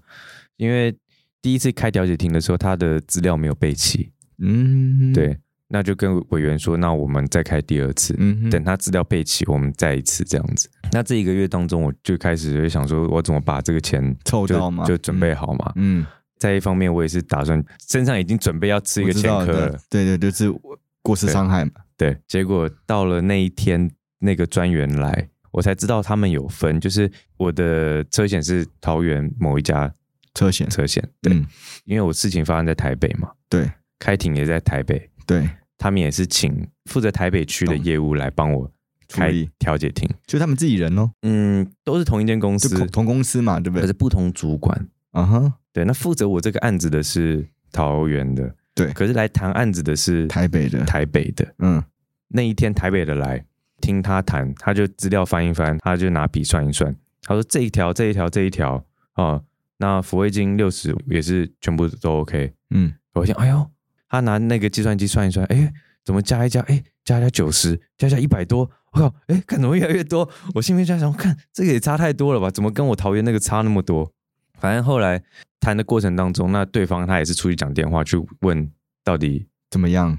[0.58, 0.94] 因为
[1.42, 5.38] 第一次开调解庭的时候，他的资料没有备齐，嗯，，对，
[5.70, 10.70] 那就跟委员说，那我们再开第二次，嗯，等他资料备齐，我们再一次这样子。
[10.92, 15.72] 那这一个月当中，我就开始就想说，我怎么把这个钱就凑到嘛，就准备好嘛。
[15.78, 16.06] 嗯，
[16.40, 20.50] 再一方面，我也是打算身上已经准备要吃一个前科了，对对，就是
[21.02, 21.72] 过失伤害嘛。
[21.98, 22.18] 对。
[22.28, 29.94] 结果到了那一天，那个专员来，我才知道他们有分，就是我的车险是桃园某一家
[30.34, 31.46] 车险，车险，对，嗯，
[31.84, 38.72] 因为我事情发生在台北嘛，对开庭也在台北，对，他们也是请负责台北区的业务来帮我
[39.10, 40.10] 开调解庭。
[40.26, 43.92] 就他们自己人哦，嗯，都是同一间公司，同同公司嘛，对不对可是？
[43.92, 44.88] 不同主管。
[45.12, 51.48] 啊哈，对，那负责我这个案子的是桃园的，对可是来谈案子的是台北的，台北的。
[51.60, 51.84] 嗯，
[52.30, 53.46] 那一天台北的来
[53.80, 58.84] 听他谈，他就资料翻一翻，他就拿笔算一算，他说这一条这一条这一条
[59.16, 59.44] 哦，
[59.78, 62.52] 那抚慰金六十也是全部都 OK。
[62.72, 63.70] 嗯，我想，哎呦，
[64.10, 65.72] 他拿那个计算机算一算，哎，
[66.04, 70.28] 怎么加一加，哎，加一加九十，加一加一百多，我靠，哎，看怎么越来越多？
[70.56, 72.50] 我心里面在想，看这个也差太多了吧？
[72.50, 74.12] 怎么跟我桃园那个差那么多？
[74.60, 75.22] 反正后来
[75.60, 78.72] 谈的过程当中，那对方他也是出去讲电话去问
[79.04, 80.18] 到底怎么样？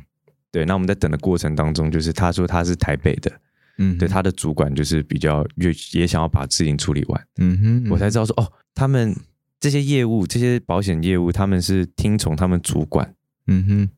[0.51, 3.31] 对，那我们在等的过程当中，就是他说他是台北的，
[3.79, 9.15] 嗯，对，他的主管就是比较越也想要把事情处理完，嗯哼，我才知道说哦，他们
[9.61, 13.15] 这些业务这些保险业务，他们是听从他们主管
[13.47, 13.91] 嗯哼，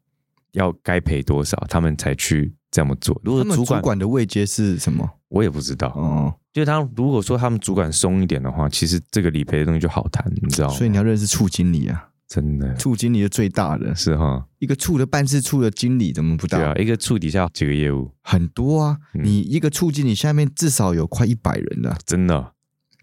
[0.52, 3.18] 要该赔多少，他们才去这么做。
[3.24, 5.08] 如果他们主管主管的位阶是什么？
[5.28, 10.74] 我也不知道，哦，就是他如果说他们主管松一点的话，其实这个理赔的东西就好谈，你知道吗？
[10.74, 12.74] 所以你要认识处经理啊，真的。
[12.74, 16.58] 处经理是最大的，是哈，一个处的办事处的经理怎么不大？
[16.58, 19.24] 对啊，一个处底下几个业务，很多啊，嗯。
[19.24, 22.52] 你一个处经理下面至少有快一百人的，真的，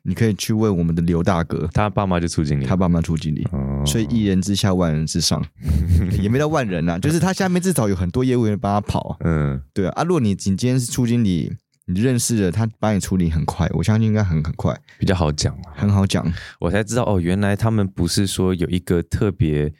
[0.03, 3.47] 你可以去问我们的刘大哥，他爸妈就处经理，他爸妈处经理。
[3.51, 3.83] 哦。
[3.83, 5.43] 所以一人之下，万人之上，
[6.21, 9.93] 也没到万人啊，就是他下面至少有很多业务员帮他跑啊，嗯，对啊。
[9.95, 11.51] 啊，如果你你今天是处经理，
[11.91, 15.73] 你认识了他，帮你处理很快，我相信应该很很快，比较好讲啊。
[15.75, 16.31] 很好讲。
[16.59, 19.73] 我才知道哦，原来他们不是说有一个特别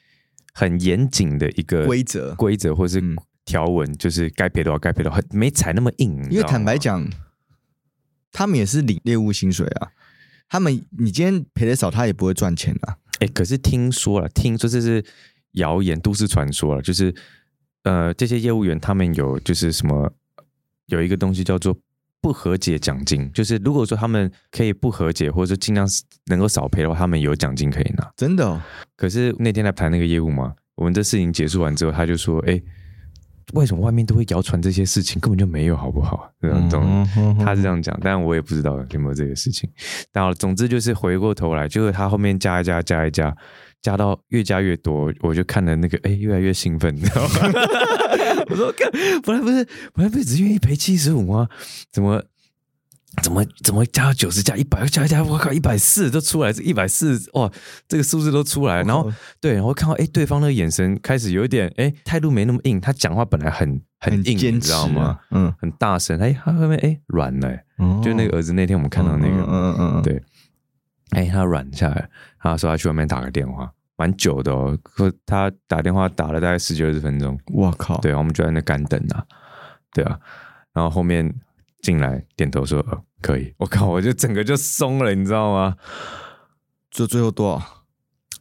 [0.54, 6.16] 很严谨的一个规则规则或是嗯条文，就是该赔多少该赔多少，很没踩那么硬。
[6.32, 7.08] 因为坦白，讲，
[8.32, 9.92] 他们也是领业务薪水啊。
[10.50, 12.98] 他们你今天赔的少，他也不会赚钱啊。
[13.20, 15.06] 哎，可是听说了，听说这是
[15.52, 17.14] 谣言、都市传说了，就是
[17.84, 20.12] 呃，这些业务员他们有就是什么
[20.88, 21.78] 有一个东西叫做
[22.22, 25.88] 不和解奖金，就是如果说他们可以不和解，或者说尽量
[26.26, 28.12] 能够少赔的话，他们有奖金可以拿。
[28.18, 28.62] 真的、哦，
[28.96, 32.62] 可是那天来谈那个业务嘛，我们这事情结束完之后，他就说：“哎，
[33.54, 36.84] 为什么外面都会谣传这些事情，根本就没有，好不好？”这样懂？
[37.18, 39.70] 嗯他是这样讲，但我也不知道有没有这个事情。
[40.12, 43.36] 但好了，总之就是回过头来，就是他后面加一加加一加，
[43.82, 47.40] 加到越加越多，我就看了那个，哎，越来越兴奋，你知道吗？
[48.50, 48.90] 我说，看，
[49.24, 51.48] 本来不是本来不是只愿意赔七十五吗？
[51.92, 52.24] 怎么？
[53.24, 57.52] 怎么怎么加到九十加一百加一加，我靠，一百四都出来，这一百四哇，
[57.88, 59.12] 这个数字都出来，然后
[59.42, 65.20] 对，然后看到哎，对方那个眼神开始有一点哎，态度没那么硬，他讲话本来很很硬，你知道吗啊？？
[65.32, 67.52] 嗯，很大声，哎，他后面哎软了、
[68.04, 70.22] 就那个儿子那天我们看到那个，嗯嗯嗯嗯，对，
[71.12, 79.26] 哎，他软下来，他说他去外面打个电话，蛮久的哦，可他打电话打了大概十几二十分钟，我靠，对，我们就在那干等啊，
[79.94, 80.20] 对啊，
[80.74, 81.34] 然后后面
[81.82, 85.76] 进来点头说、呃、可以，我靠，我就整个就松了，你知道吗？
[86.92, 87.86] 就最后多少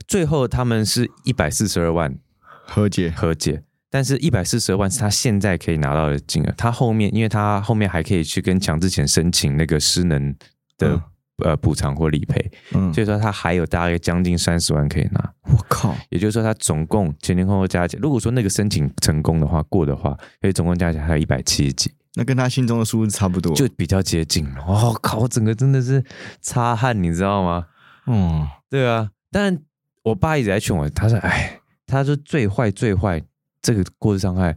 [0.07, 3.11] 最后他们是一百四十二万和解？
[3.11, 3.63] 和解。
[3.91, 6.55] 但是，一百四十二万是他现在可以拿到的金额。
[6.59, 10.31] 他后面，因为他后面还可以去跟强制险申请那个失能
[10.77, 11.03] 的、嗯
[11.45, 15.33] 呃补偿或理赔，嗯，所以说他还有大概将近三十万可以拿。
[15.43, 23.55] 我靠，也就是说，他总共前前后后加起来，如果说那个申请成功的话，过的话，所以总共加起来还有一百七十几，那跟他心中的数字差不多。
[23.55, 24.65] 就比较接近了。
[24.67, 26.05] 我、靠，我整个真的是
[26.41, 27.67] 擦汗，你知道吗？
[28.07, 29.59] 嗯，对啊，但
[30.03, 33.23] 我爸一直在劝我，他说：“哎，他说最坏最坏，
[33.63, 34.57] 这个过失伤害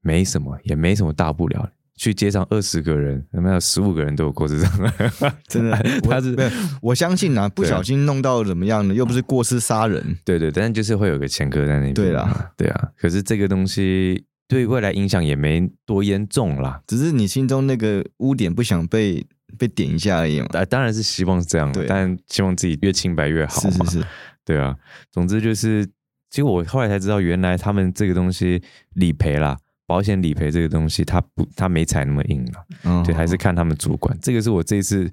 [0.00, 1.68] 没什么，也没什么大不了。
[2.00, 5.10] 去街上二十个人，有没有十五个人都有过失伤害？
[5.46, 5.76] 真的，
[6.08, 6.34] 他是
[6.80, 10.16] 我相信啊，不小心弄到怎么样呢，又不是过失杀人。
[10.24, 11.92] 对对，但是就是会有个前科在那边。
[11.92, 12.88] 对啦，对啊。
[12.96, 16.80] 可是这个东西对未来影响也没多严重啦。
[16.86, 19.22] 只是你心中那个污点不想被
[19.58, 20.46] 被点一下而已嘛。
[20.54, 23.84] 啊，当然是希望是这样，对但希望自己越清白越好嘛。
[23.84, 24.06] 是是是，
[24.46, 24.74] 对啊，
[25.12, 25.84] 总之就是，
[26.30, 28.62] 其实我后来才知道，原来他们这个东西
[28.94, 29.58] 理赔啦，
[29.90, 34.16] 保险理赔这个东西，他不，他没踩那么硬了，嗯对，还是看他们主管。
[34.22, 35.10] 这个是我这一次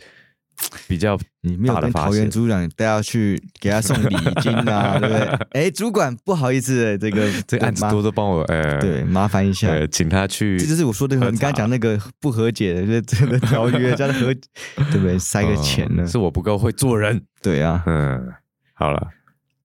[0.88, 5.48] 比较你没有跟桃园组长带他去给他送礼金啊， 对不对？
[5.54, 9.68] 哎，主管不好意思，这个 这个案子多多帮我，呃，对，麻烦一下。
[9.68, 14.32] 呃，请他去，这就是我说的，喝你刚才茶讲那个不和解的这这个条约，加上和，
[14.92, 15.18] 对不对？
[15.18, 16.08] 塞个钱呢嗯？
[16.08, 17.20] 是我不够会做人。
[17.42, 18.32] 对啊，嗯，
[18.76, 19.08] 好了，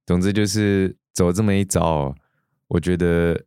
[0.07, 2.15] 总之就是走这么一招，
[2.69, 3.39] 我觉得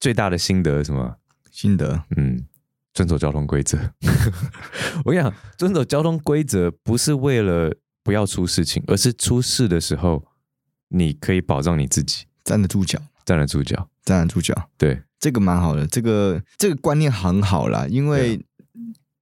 [0.00, 1.16] 最大的心得是什么？
[1.50, 2.44] 心得嗯，
[2.92, 3.78] 遵守交通规则。
[5.04, 10.24] 我跟你讲，遵守交通规则不是为了不要出事情，而是出事的时候
[10.88, 13.88] 你可以保障你自己，站得住脚，站得住脚。
[14.04, 18.38] 站得住脚，对，这个蛮好的，这个这个观念很好啦，因为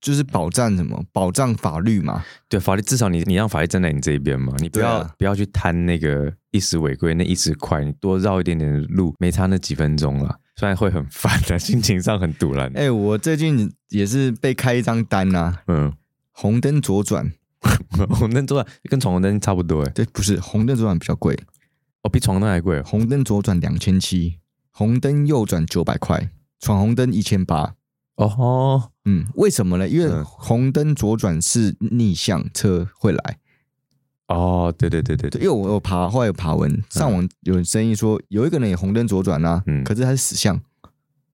[0.01, 1.05] 就是保障什么？
[1.13, 2.25] 保障法律嘛。
[2.49, 12.71] 对，法律至少你你让法律站在你这一边嘛，你不要、啊不要去贪那个一时违规那一时快，你多绕一点点路，没差那几分钟了，虽然会很烦的， 心情上很堵然。
[12.77, 15.93] 哎、我最近也是被开一张单呐、嗯，
[16.33, 17.33] 红灯左转，
[18.11, 21.35] 红灯左转跟闯红灯差不多哎，对，不是红灯左转比较贵，
[22.03, 22.83] 哦，比闯红灯还贵哦。
[22.85, 24.39] 红灯左转两千七，
[24.71, 27.75] 红灯右转九百块，闯红灯一千八。
[28.17, 29.89] 哦，嗯，为什么呢？
[29.89, 33.39] 因为嗯红灯左转是逆向车会来。
[34.33, 39.83] 哦，对对对对对，因为我有爬，后来有爬文，上网有声音说有一个人也红灯左转啊，嗯。
[39.85, 40.61] 可是他是死巷，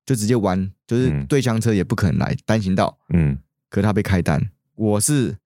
[0.05, 4.51] 就直接弯，就是嗯对向车也不可能来单行道，嗯，可是他被开单。
[4.75, 5.37] 我是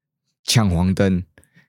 [0.44, 1.22] 抢黄灯，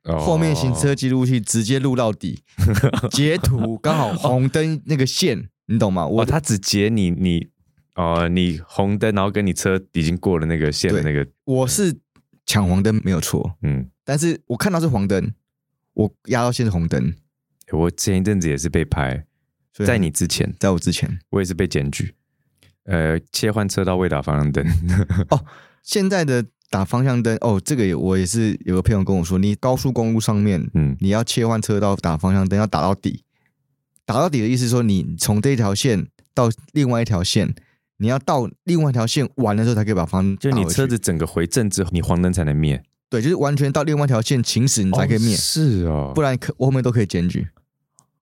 [0.03, 0.19] 哦。
[0.19, 2.43] 后面行车记录器直接录到底，
[3.11, 6.05] 截图刚好红灯那个线，你懂吗？
[6.05, 7.47] 我哦，他只截你你
[7.95, 11.95] 哦，你红灯，然后跟你车已经过了那个线的那个，我是
[12.45, 15.31] 抢黄灯没有错，嗯，但是我看到是黄灯，
[15.93, 17.13] 我压到线是红灯，
[17.71, 19.25] 我前一阵子也是被拍，
[19.73, 21.19] 所以在你之前，在我之前。
[21.29, 22.15] 我也是被检举，
[22.85, 24.65] 呃，切换车道未打方向灯，
[25.29, 25.45] 哦
[25.83, 30.95] 现在的打方向灯哦，这个也我也是有个朋友跟我说，你高速公路上面嗯。
[30.99, 33.23] 你要切换车道打方向灯，要打到底。
[34.05, 37.53] 打到底的意思说，你从这一条线到另外一条线，
[37.97, 42.81] 你要到另外一条线完的时候，才可以把方向就你车子整个回正之后，你黄灯才能灭，
[43.13, 47.47] 对，就是完全到另外一条线行驶，你才可以灭，哦是哦，不然可我后面都可以检举。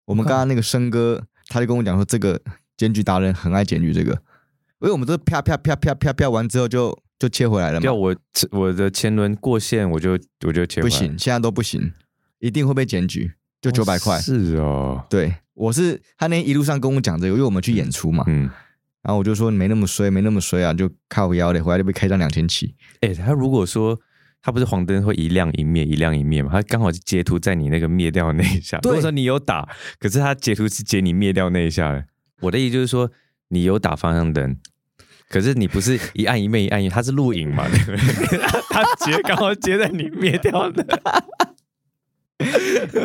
[0.04, 2.38] 我们刚刚那个生哥，他就跟我讲说，这个
[2.76, 7.94] 检举达人很爱检举这个，因为我们都是啪啪啪啪啪啪完之后就就切回来了嘛要。
[7.94, 8.14] 我
[8.52, 11.94] 我的前轮过线，我就我就切回来不行，现在都不行，
[12.40, 14.20] 一定会被检举，就九百块。
[14.20, 18.42] 是哦，对，我是他那天一路上跟我讲这个，因为我们去演出嘛，嗯，
[19.04, 22.76] 然后我就说没那么衰，没那么衰啊，就靠腰的，回来就被开张两千七。
[23.00, 23.98] 哎、他如果说
[24.44, 28.78] 他不是黄灯会一亮一灭，一亮一灭嘛，他刚好是截图在你那个灭掉的那一下。
[28.78, 29.68] 如对果说你有打，
[30.00, 32.04] 可是他截图是截你灭掉那一下的。
[32.42, 33.12] 我的意思就是说，
[33.50, 34.58] 你有打方向灯，
[35.30, 38.40] 可是你不是一按一灭一按一，他是录影嘛，对不对？
[38.70, 40.84] 他截刚好截在你灭掉的。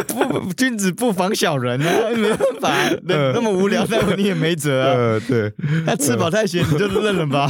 [0.09, 4.95] 不，君子不防小人啊，没办法，那那么无聊， 但你也没辙啊。
[4.95, 5.53] 呃，对。
[5.85, 7.47] 他吃饱太闲，你就认了吧。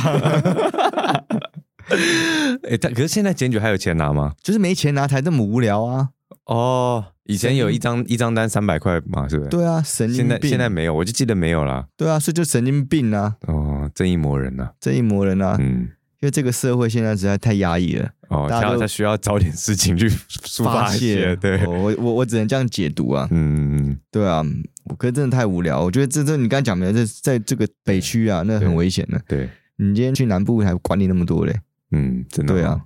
[2.68, 4.35] 哎、但可是现在检举还有钱拿吗？
[4.42, 6.11] 就是没钱拿才这么无聊啊。
[6.46, 9.51] 哦，以前有一张一张单三百块嘛，是不是？
[9.51, 10.51] 对啊，神经现在病。
[10.51, 11.87] 现在没有，我就记得没有啦。
[11.96, 15.57] 对啊，所以就神经病啊，哦，正义魔人呐、正义魔人啊。
[15.59, 15.88] 嗯，
[16.20, 21.35] 因为这个社会现在实在太压抑了，哦，大家都他他需要找点事情去抒发泄，。
[21.37, 23.27] 对，哦我我我只能这样解读啊。
[23.31, 24.44] 嗯，对啊，
[24.85, 25.83] 我可是真的太无聊。
[25.83, 29.20] 我觉得这这你刚才讲的，这在这个北区啊，那很危险的。
[29.27, 31.61] 对，你今天去南部还管你那么多嘞？
[31.96, 32.80] 嗯，真的，对啊。，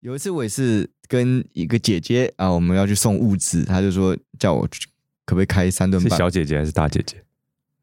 [0.00, 4.68] 有一次我也是跟一个姐姐啊，我们要去送物资，她就说叫我
[5.24, 6.08] 可不可以开三顿是？
[6.10, 7.16] 小姐姐还是大姐姐？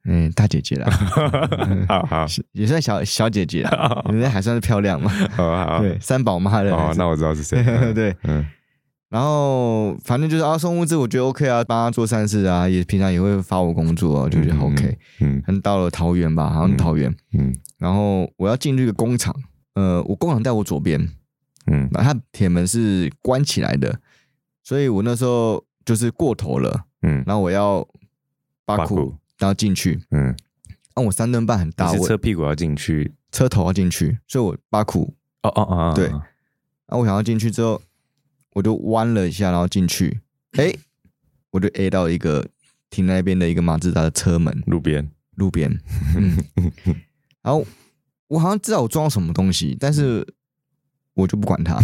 [0.06, 0.89] 嗯，大姐姐啦，
[1.88, 5.10] 好好也算小小姐姐啦， 人家还算是漂亮嘛。
[5.32, 6.76] 好好，对，三宝妈的。
[6.76, 7.63] 哦，那我知道是谁。
[7.93, 8.45] 对，嗯
[9.12, 15.43] 然后反正就是啊，送物资我觉得 OK 啊，帮他做善事啊，也平常也会发我工作啊，就觉得 OK。，嗯。
[15.45, 19.36] 嗯，到了桃园吧，好像桃园，嗯然后我要进这个工厂，
[19.74, 20.97] 呃，我工厂在我左边，
[21.67, 21.89] 嗯。
[21.91, 24.00] 那它铁门是关起来的，
[24.63, 27.21] 所以我那时候就是过头了，嗯。
[27.28, 27.86] 然后我要
[28.65, 30.34] 把把库库，然后进去，嗯，
[30.95, 33.13] 那、我三吨半很大，是我车屁股要进去？
[33.34, 36.10] 车头要进去，所以我把库，哦哦哦，对。
[36.88, 37.82] 那、我想要进去之后，
[38.54, 40.20] 我就弯了一下，然后进去，
[40.54, 40.74] 哎，
[41.52, 42.48] 我就 A 到一个
[42.90, 45.72] 停在那边的一个马自达的车门路边，路边，
[46.16, 46.38] 嗯，
[47.42, 47.66] 然后
[48.28, 50.28] 我好像知道我撞到什么东西，但是
[51.14, 51.82] 我就不管它，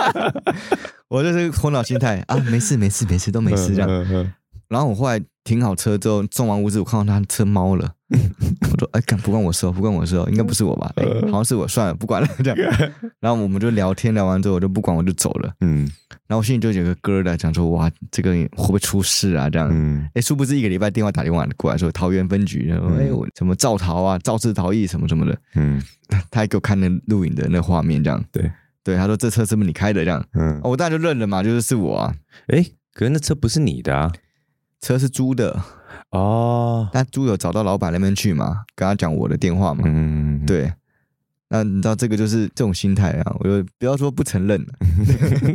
[1.08, 4.32] 我就是头脑心态啊，没事没事没事都没事这样。
[4.68, 7.95] 然后我后来停好车之后，送完屋子，我看到他车猫了，
[8.72, 10.92] 我说：“哎，干不关我事哦，不关我事哦，应该不是我吧？
[10.96, 12.56] 哎，好像是我，算了，不管了。”这样，
[13.20, 15.52] 然后我们就聊天，聊完之后我就不管，我就走了。
[15.60, 15.90] 嗯
[16.28, 25.82] 然后我心里就有个疙瘩，想说：“哇，这个会不会出事啊？”这样，嗯哎，殊不知一个礼拜电话打电话过来说桃园分局，然后嗯哎，我什么造逃啊、肇事逃逸什么什么的，嗯
[26.30, 28.50] 他还给我看那录影的那画面，这样，对
[28.84, 30.04] 对，他说这车是不是你开的？
[30.04, 32.14] 这样，嗯，哦我当然就认了嘛，就是是我啊，
[32.48, 32.64] 哎，
[32.94, 34.12] 可是那车不是你的啊？
[34.80, 35.60] 车是租的，
[36.10, 40.72] 哦，那租有找到老板那边去嘛，跟他讲我的电话嘛，嗯，对。
[41.48, 44.66] 那你知道这个就是这种心态啊，我就不要说不承认 了，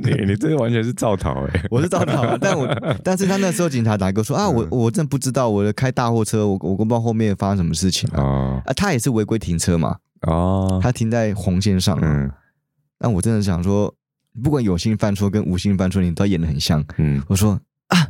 [0.01, 1.63] 你你这个完全是造逃哎！
[1.69, 2.65] 我是造逃啊，但我
[3.03, 8.61] 但是他那时候警察打给我说啊，我我真的不知道，我开大货车，我我不知道后面发生什么事情啊，哦。
[8.65, 12.31] 啊，他也是违规停车嘛，哦，他停在红线上嘛，嗯。
[12.99, 13.93] 那我真的想说，
[14.41, 16.81] 不管有心犯错跟无心犯错，你都演的很像。
[16.99, 17.21] 嗯。
[17.27, 18.07] 我说啊，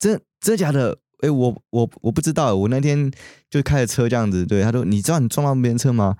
[0.00, 0.98] 这这真假的？
[1.20, 3.12] 哎、我我我不知道，我那天
[3.50, 4.46] 就开着车这样子。
[4.46, 6.16] 对，他说你知道你撞到别人车吗？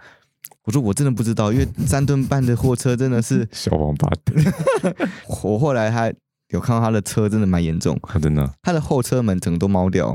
[0.64, 4.95] 我说我真的不知道，因为三吨半的货车真的是， 小王八蛋，
[5.26, 6.14] 我后来还
[6.49, 10.14] 有看到他的车真的蛮严重，啊真的他的后车门整个都猫掉，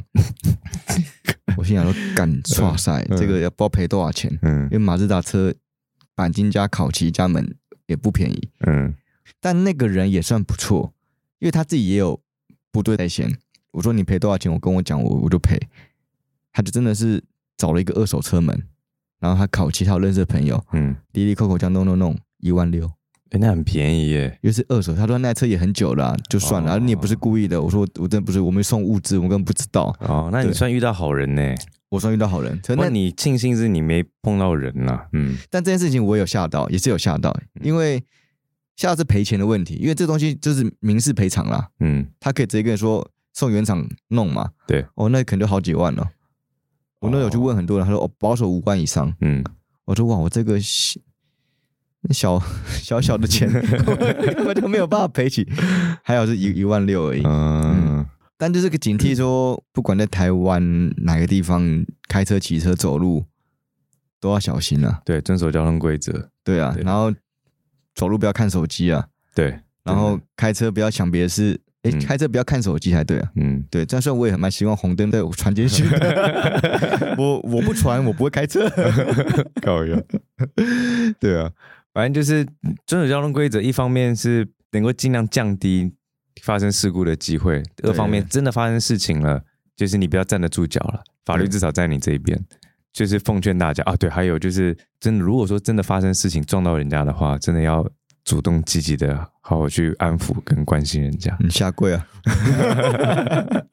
[1.57, 4.38] 我心想说，敢，哇塞，嗯这个要不知道赔多少钱？
[4.43, 5.51] 嗯因为马自达车
[6.16, 7.55] 钣金加烤漆加门
[7.88, 8.93] 也不便宜，嗯
[9.41, 10.93] 但那个人也算不错，
[11.39, 12.22] 因为他自己也有
[12.72, 13.36] 不对在先。
[13.76, 15.59] 我说你赔多少钱，我跟我讲，我我就赔。
[16.51, 17.21] 他就真的是
[17.57, 18.57] 找了一个二手车门，
[19.19, 22.89] 然后他烤漆，他有认识的朋友，嗯，滴滴扣扣这样弄弄弄，一万六。
[23.32, 24.39] 诶那很便宜耶。
[24.41, 27.61] 因为是二手，他说那台车也很久了啊、就算了、你也不是故意的。
[27.61, 29.93] 我说我真的不是，我们送物资，我根本不知道。
[29.99, 31.53] 哦，那你算遇到好人呢。
[31.89, 35.05] 我算遇到好人，可那那你庆幸是你没碰到人呐。
[35.13, 38.03] 嗯但这件事情我有吓到，也是有吓到，因为
[38.76, 44.49] 吓到是赔钱的问题，因为这东西就是民事赔偿啦，嗯，他可以直接跟你说送原厂弄嘛。
[44.65, 46.09] 对，哦，那可能就好几万了。
[46.99, 49.13] 我那有去问很多人，他说哦保守五万以上。
[49.21, 49.43] 嗯，
[49.86, 50.99] 我说哇，我这个小
[52.09, 52.41] 小
[52.81, 53.47] 小小的钱
[54.33, 55.47] 根本就没有办法赔起，
[56.01, 57.21] 还有是一一万六而已。
[57.23, 58.03] 嗯
[58.38, 63.23] 但就是个警惕说，不管在台湾哪个地方开车、骑车、走路，
[64.19, 65.01] 都要小心啊。
[65.05, 66.29] 对，遵守交通规则。
[66.43, 67.13] 对啊，对然后
[67.93, 73.31] 走路不要看手机啊，对，然后开车不要想别的事，诶，嗯开车不要看手机才对啊。
[73.36, 78.69] 嗯，对，这样虽然我也很蛮希望红灯对我传简讯的， 我我不传，我不会开车。
[79.61, 79.93] 搞笑。
[81.19, 81.51] 对啊，
[81.93, 82.45] 反正就是
[82.86, 85.93] 遵守交通规则，一方面是能够尽量降低
[86.41, 89.41] 发生事故的机会，二方面真的发生事情了，
[89.75, 92.39] 就是你不要站得住脚了，法律至少在你这一边。
[92.93, 97.86] 就是奉劝大家啊，对，还有就是真的，如果说真的发生事情撞到人家的话，真的要
[98.26, 101.38] 主动积极的好好去安抚跟关心人家。
[101.39, 102.05] 你下跪啊！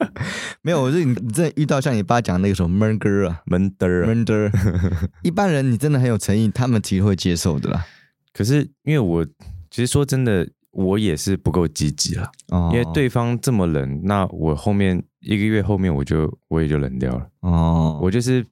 [0.63, 4.53] 没有，我是你你真的遇到像你爸讲那个什么闷哥啊，闷嘚儿啊，闷的，
[5.25, 7.85] 一般人你真的很有诚意，他们其实会接受的啦。
[8.33, 9.25] 可是因为我
[9.71, 12.31] 其实说真的，我也是不够积极了。
[12.51, 17.27] 哦因为对方这么冷，那我后面一个月后面我就我也就冷掉了。
[17.41, 18.45] 哦，我就是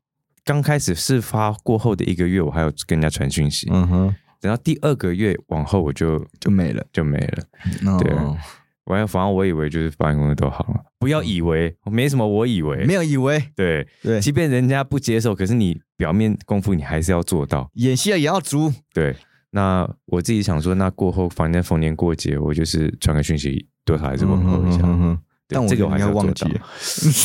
[0.45, 6.85] 刚开始事发过后的一个月，我还有跟人家传讯息，嗯哼等到第二个月往后我就就没了。
[6.93, 7.93] 就没了。
[7.93, 8.13] 哦对
[8.85, 17.71] 我还反正我以为就是保险公司都好了，不要以为没什么，我以为没有以为对，对即便人家不接受，可是你表面功夫你还是要做到。
[17.75, 18.73] 演戏也要足。
[18.93, 19.15] 对，
[19.51, 24.79] 那我自己想说，那过后反正逢年过节，我就是传个讯息，多少还是问候一下。
[24.79, 26.61] 嗯哼哼对但我这个我还要忘记了。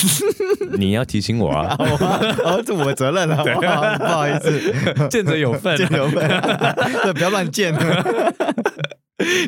[0.78, 1.76] 你要提醒我啊，
[2.44, 3.44] 哦，这我的责任了，
[3.98, 4.60] 不好意思，
[5.10, 6.28] 见者有份见有份，
[7.04, 7.74] 对，不要乱见。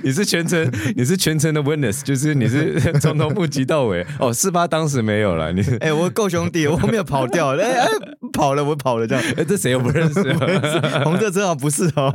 [0.01, 4.05] 你是全程，你是全程的 witness，就是你是从头目击到尾。
[4.17, 7.87] 哦，四八当时没有了，你是哎，我够兄弟，我没有跑掉，哎哎，
[8.31, 9.23] 跑了，我跑了，这样。
[9.35, 11.01] 哎，这谁我不认识啊？
[11.03, 12.13] 红色车好不是哦。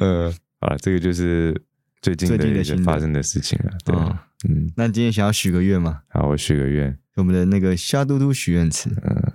[0.00, 1.54] 嗯，好了，这个就是
[2.00, 3.70] 最近的一最近的新的个发生的事情了。
[3.84, 4.18] 对，哦
[4.48, 6.00] 嗯，那你今天想要许个愿吗？
[6.08, 8.88] 好，我许个愿，我们的那个夏嘟嘟许愿池。
[9.02, 9.32] 嗯，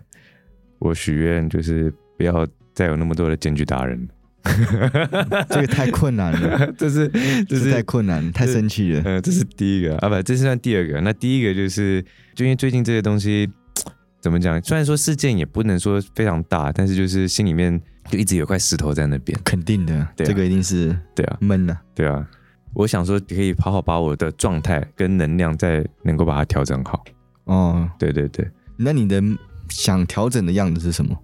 [0.79, 4.07] 我许愿就是不要再有那么多的检举达人。
[5.49, 7.07] 这个太困难了， 这是
[7.47, 9.01] 这是太困难，太生气了。
[9.05, 10.99] 呃，这是第一个啊，不，这是算第二个。
[10.99, 12.03] 那第一个就是，
[12.35, 13.49] 就因为最近这些东西
[14.21, 14.61] 怎么讲？
[14.61, 19.39] 虽然说事件也不能说非常大，但是就是心里面就一直有块石头在那边。
[19.45, 21.79] 肯定的，对啊这个一定是对啊，闷了。
[21.95, 22.27] 对啊，
[22.73, 27.03] 我想说可以好好把我的状态跟能量再能够把它调整好。
[27.45, 29.21] 哦，对对对，那你的
[29.69, 31.17] 想调整的样子是什么？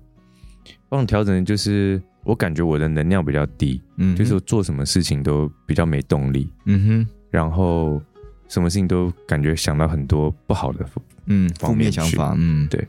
[0.90, 8.02] 帮我调整的就是我感觉我的能量比较低，嗯，就是我做什么事情都比较没动力，嗯哼，然后
[8.48, 10.86] 什么事情都感觉想到很多不好的
[11.28, 12.86] 嗯，负面想法，嗯，对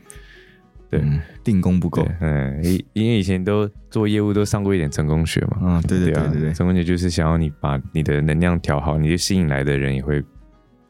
[0.91, 1.19] 对嗯。
[1.43, 2.03] 定功不够。
[2.03, 10.23] 对，，嗯，因因为以前都做业务都上过一点成功学嘛，嗯，对对啊对对对，成功学就是想要你把你的能量调好，你就吸引来的人也会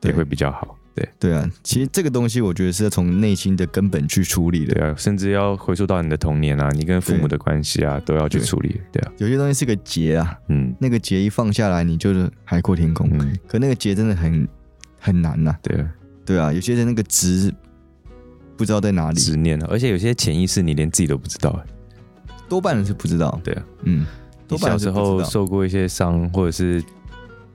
[0.02, 1.08] 也会比较好，对。
[1.18, 4.74] 对啊，其实这个东西我觉得是要从内心的根本去处理的。
[4.74, 10.76] 对啊，甚至要回溯到你的童年啊，你跟父母的关系啊，都要去对处理，对啊，有些东西是个结啊，嗯。
[10.80, 13.10] 那个结一放下来，你就是海阔天空。
[13.14, 14.47] 嗯，可那个结真的很
[14.99, 15.93] 很难呐、对啊，
[16.26, 17.54] 对啊，有些人那个值
[18.58, 21.64] 不知道在哪里，执念啊，而且有些潜意识你连自己都不知道，
[22.47, 23.39] 多半人是不知道。
[23.43, 24.06] 对啊，嗯，你
[24.47, 26.84] 多半小时候人是不知道，受过一些伤，或者是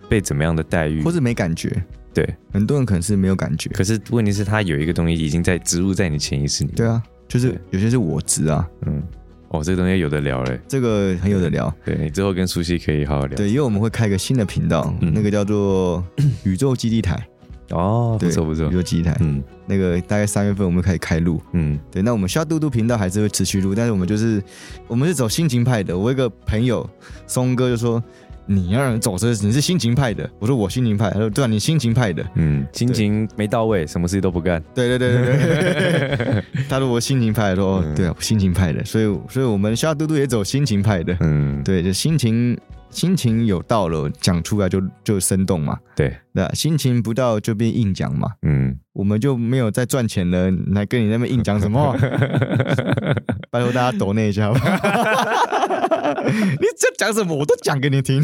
[0.08, 1.84] 被怎么样的待遇或，者没感觉。
[2.12, 3.68] 对，很多人可能是没有感觉。
[3.70, 6.76] 可是问题是，他有一个东西已经在植入在你潜意识里面。
[6.76, 9.02] 对啊，就是对有些是我值啊，嗯，
[9.48, 10.58] 哦，这个东西有的聊嘞。
[10.66, 11.70] 这个很有的聊。
[11.84, 13.36] 对你之后跟苏西可以好好聊。
[13.36, 16.02] 对，因为我们会开一个新的频道，嗯那个叫做
[16.44, 17.22] 宇宙基地台。
[17.70, 18.72] 哦，不对，错不错宇。
[18.72, 19.16] 宙基地台。
[19.20, 21.42] 嗯那个大概三月份我们会开始开录。
[21.52, 24.40] 嗯对，那我们虾嘟嘟频道还是会持续录，但是我们就是
[24.86, 25.98] 我们是走心情派的。
[25.98, 26.88] 我有一个朋友
[27.26, 28.00] 松哥就说，
[28.46, 30.30] 你要让走这，你是心情派的。
[30.38, 32.24] 我说我心情派，他说对啊，你心情派的。
[32.36, 34.62] 嗯，心情没到位，什么事都不干。
[34.72, 41.16] 对对对对对， 他说我心情派的，说嗯对啊，我心情派的，所以所以我们小嘟嘟也走心情派的。
[41.18, 42.56] 嗯，对，就心情
[42.90, 45.78] 心情有到了，讲出来就就生动嘛。
[45.94, 48.30] 对，对啊，心情不到就变硬讲嘛。
[48.42, 51.94] 嗯，我们就没有在赚钱了，来跟你那边硬讲什么？
[53.50, 54.60] 拜托大家抖那一下吧。
[56.26, 58.20] 你这讲什么我都讲给你听，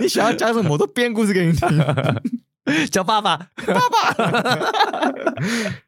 [0.00, 1.68] 你想要讲什么我都编故事给你听。
[2.90, 3.48] 叫爸爸，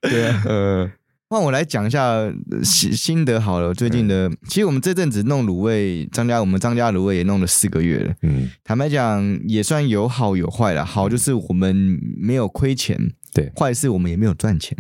[0.01, 0.91] 对啊，呃，
[1.33, 3.73] 换我来讲一下呃心心得好了。
[3.73, 8.15] 最近的，其实我们这阵子弄卤味，张家我们张家卤味也弄了四个月了。
[8.21, 10.85] 嗯，坦白讲，也算有好有坏了。
[10.85, 14.77] 好就是我们没有亏钱，对坏是我们也没有赚钱。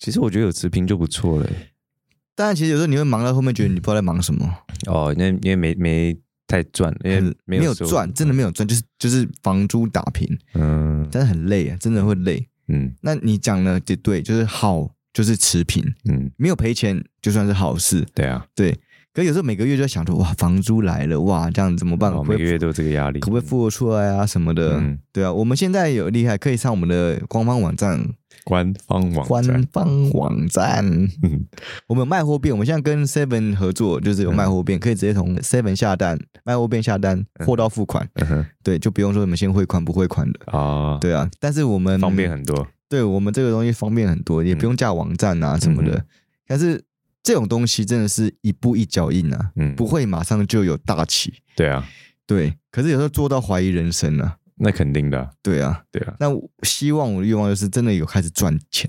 [0.00, 1.48] 其实我觉得有持平就不错了。
[2.34, 4.52] 当然，其实有时候你会忙到后面，觉得你不知道在忙什么，
[4.88, 6.16] 哦，那因为没没
[6.48, 12.48] 太赚，因为很没有赚，真的没有赚，就是就是房租打平，嗯但是很累啊，真的会累。
[12.66, 13.78] 嗯那你讲呢？
[13.78, 18.04] 对对，就是好，就是持平，嗯，没有赔钱就算是好事。
[18.14, 18.76] 对啊，对，
[19.14, 22.12] 可有时候每个月就在想着，哇，房租来了，哇，这样怎么办？
[22.26, 24.76] 每个月都有这个压力，可不可以付得出来啊什么的？
[24.80, 24.98] 嗯。
[25.12, 28.04] 对啊，我们现在有厉害，可以上我们的官方网站，
[28.42, 30.84] 官方网官，方网站，
[31.22, 31.46] 嗯。
[31.86, 40.40] 我们有卖货店，我们现在跟 Seven 合作，就是有卖货店，可以直接从 Seven 下单，卖货店下单，货到付款，嗯，对，就不用说你们先汇款不汇款的。
[40.46, 45.98] 哦，对啊，但是我们方便很多，对我们这个东西方便很多，也不用架网站啊什么的。
[45.98, 46.06] 嗯
[46.46, 46.84] 但是
[47.22, 51.32] 这种东西真的是一步一脚印啊，嗯，不会马上就有大起。
[51.56, 51.84] 对啊，
[52.26, 54.36] 对，可是有时候做到怀疑人生啊。
[54.56, 58.88] 那肯定的啊，对啊，对啊，那我希望我的愿望就是真的有开始赚钱，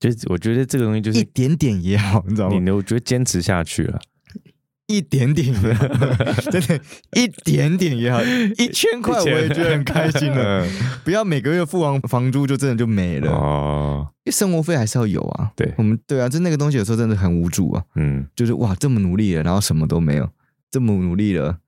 [0.00, 2.58] 就是我觉得这个东西就是一点点也好，你知道吗？
[2.58, 4.00] 你，我觉得坚持下去了，
[4.86, 5.86] 一点点也好，
[6.50, 6.80] 真的，
[7.14, 8.22] 一点点也好，
[8.56, 10.64] 一千块我也觉得很开心了。
[10.64, 10.70] 嗯
[11.04, 15.50] 不要每个月付完房租就真的就没了，哦，因为生活费还是要有啊。
[15.54, 17.84] 对我们对啊，就那个东西有时候真的很无助啊。
[17.94, 20.28] 嗯就是哇，这么努力了，然后什么都没有，
[20.70, 21.58] 这么努力了，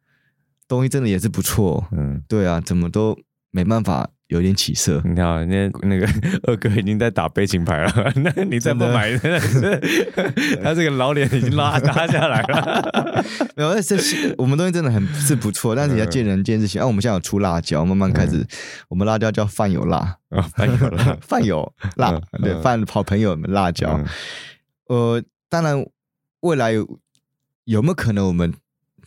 [0.67, 1.87] 东西真的也是不错。
[1.93, 3.17] 嗯，对啊，怎么都
[3.53, 5.03] 没办法有点起色。
[5.05, 6.07] 你看啊，那那个
[6.45, 9.17] 二哥已经在打悲情牌了，那你再不买，
[10.63, 13.25] 他这个老脸已经拉 拉下来了。
[13.57, 16.81] 没有，这是我们东西真的很是不错，但是你要见仁见智型。
[16.81, 18.47] 啊，我们现在有出辣椒，慢慢开始，
[18.89, 23.99] 我们辣椒叫饭有辣，啊，翻有辣，饭有辣嗯，对，嗯饭好朋友们辣椒。
[23.99, 24.07] 嗯
[24.89, 25.85] 呃，当然
[26.41, 26.99] 未来有
[27.65, 28.53] 有没有可能我们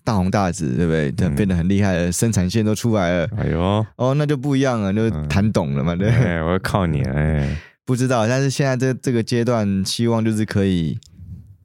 [0.04, 1.28] 大红大紫，对不对？
[1.28, 6.10] 嗯变得很厉害了，生产线都出来了，哎呦，哦，那就不一样了，就嗯谈懂了嘛，对。
[6.10, 10.98] 哎，我要靠你，哎， 不知道，但是现在这这个阶段，希望就是可以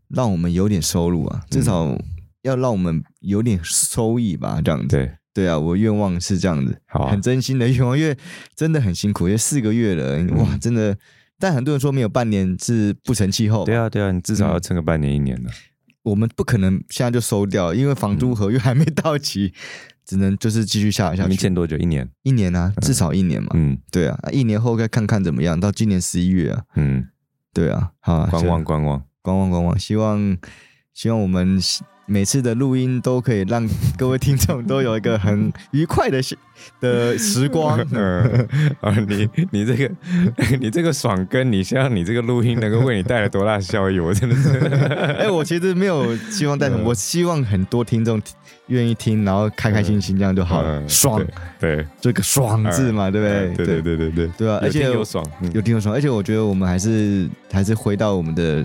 [0.08, 1.96] 让我们有点收入啊，至少
[2.42, 4.88] 要让我们有点收益吧，这样子。
[4.88, 8.16] 对，对啊，我愿望是这样子，好啊很真心的愿望，因为
[8.54, 10.96] 真的很辛苦，因为四个月了，嗯哇，真的。
[11.38, 15.50] 但很多人说没有半年是不成气候，对，啊，对啊，你至少嗯要撑个半年一年的。
[16.06, 19.52] 我们不可能现在就收掉，因为房租合约还没到期，
[20.04, 21.22] 只能就是继续下下去。
[21.22, 21.76] 你们欠多久？
[21.76, 22.08] 一年？
[22.22, 23.48] 一年啊，至少一年嘛。
[23.54, 27.08] 嗯对啊，一年后再看看怎么样，到今年十一月啊，嗯，
[27.52, 29.02] 对啊，好啊，观望观望。
[29.20, 30.38] 观望观望，希望
[30.94, 31.58] 希望我们
[32.06, 36.38] 每次的录音都可以让各位听众都有一个很愉快的时
[36.80, 37.78] 的时光。
[37.92, 38.48] 嗯
[38.80, 39.90] 啊，你你这个
[40.60, 44.56] 你这个爽跟你像你这个录音能够为你带来多大效益，我真的是。
[45.18, 48.20] 哎、我其实没有希望带什么，嗯我希望很多听众
[48.68, 51.24] 愿意听，然后开开心心这样就好了，嗯爽，
[51.58, 53.66] 对，这个爽字嘛，对不对？
[53.66, 54.28] 对对对对对。
[54.38, 55.50] 对啊，而有且听有爽，嗯。
[55.52, 58.64] 有听有爽，而且我觉得我们还是还是回到我们的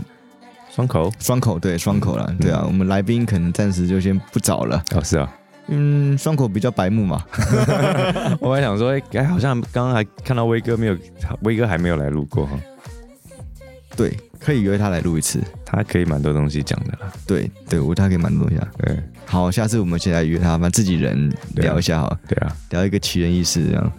[0.74, 1.11] 双口？
[1.19, 5.30] 双口，对双口了，对啊，我们来宾可能暂时就先不找了，哦，是啊，
[5.67, 7.24] 嗯，双口比较白目嘛，
[8.39, 10.97] 我还想说，哎，欸好像刚刚还看到威哥没有，
[11.41, 12.57] 威哥还没有来录过哈，
[13.95, 18.68] 对，可以约他来录一次，他可以蛮多东西讲的啦，对对，我他可以蛮多东西啊。
[18.80, 18.98] 对。
[19.26, 23.92] 好，下次我们现在约他，把自己人聊一下好了，对啊，聊一个奇人异事这样，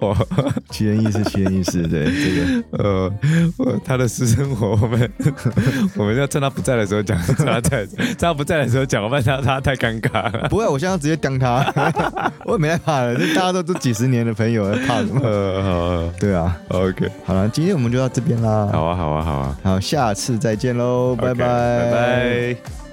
[0.00, 0.16] 我
[0.70, 2.82] 奇人异事，奇人异事，对这个。
[2.82, 3.12] 呃，
[3.58, 5.12] 我他的私生活，我们
[5.96, 10.48] 我们要趁他不在的时候讲，趁他在趁他不在的时候讲，我怕他他太尴尬了。
[10.48, 11.62] 不会，我现在直接当他，
[12.46, 15.20] 我也没害怕了，这大家都都几十年的朋友，怕什么？
[15.22, 22.85] 呃，对啊，，OK，好了，今天我们就到这边啦，好啊，好啊，好啊，好，下次再见喽，拜拜，拜拜。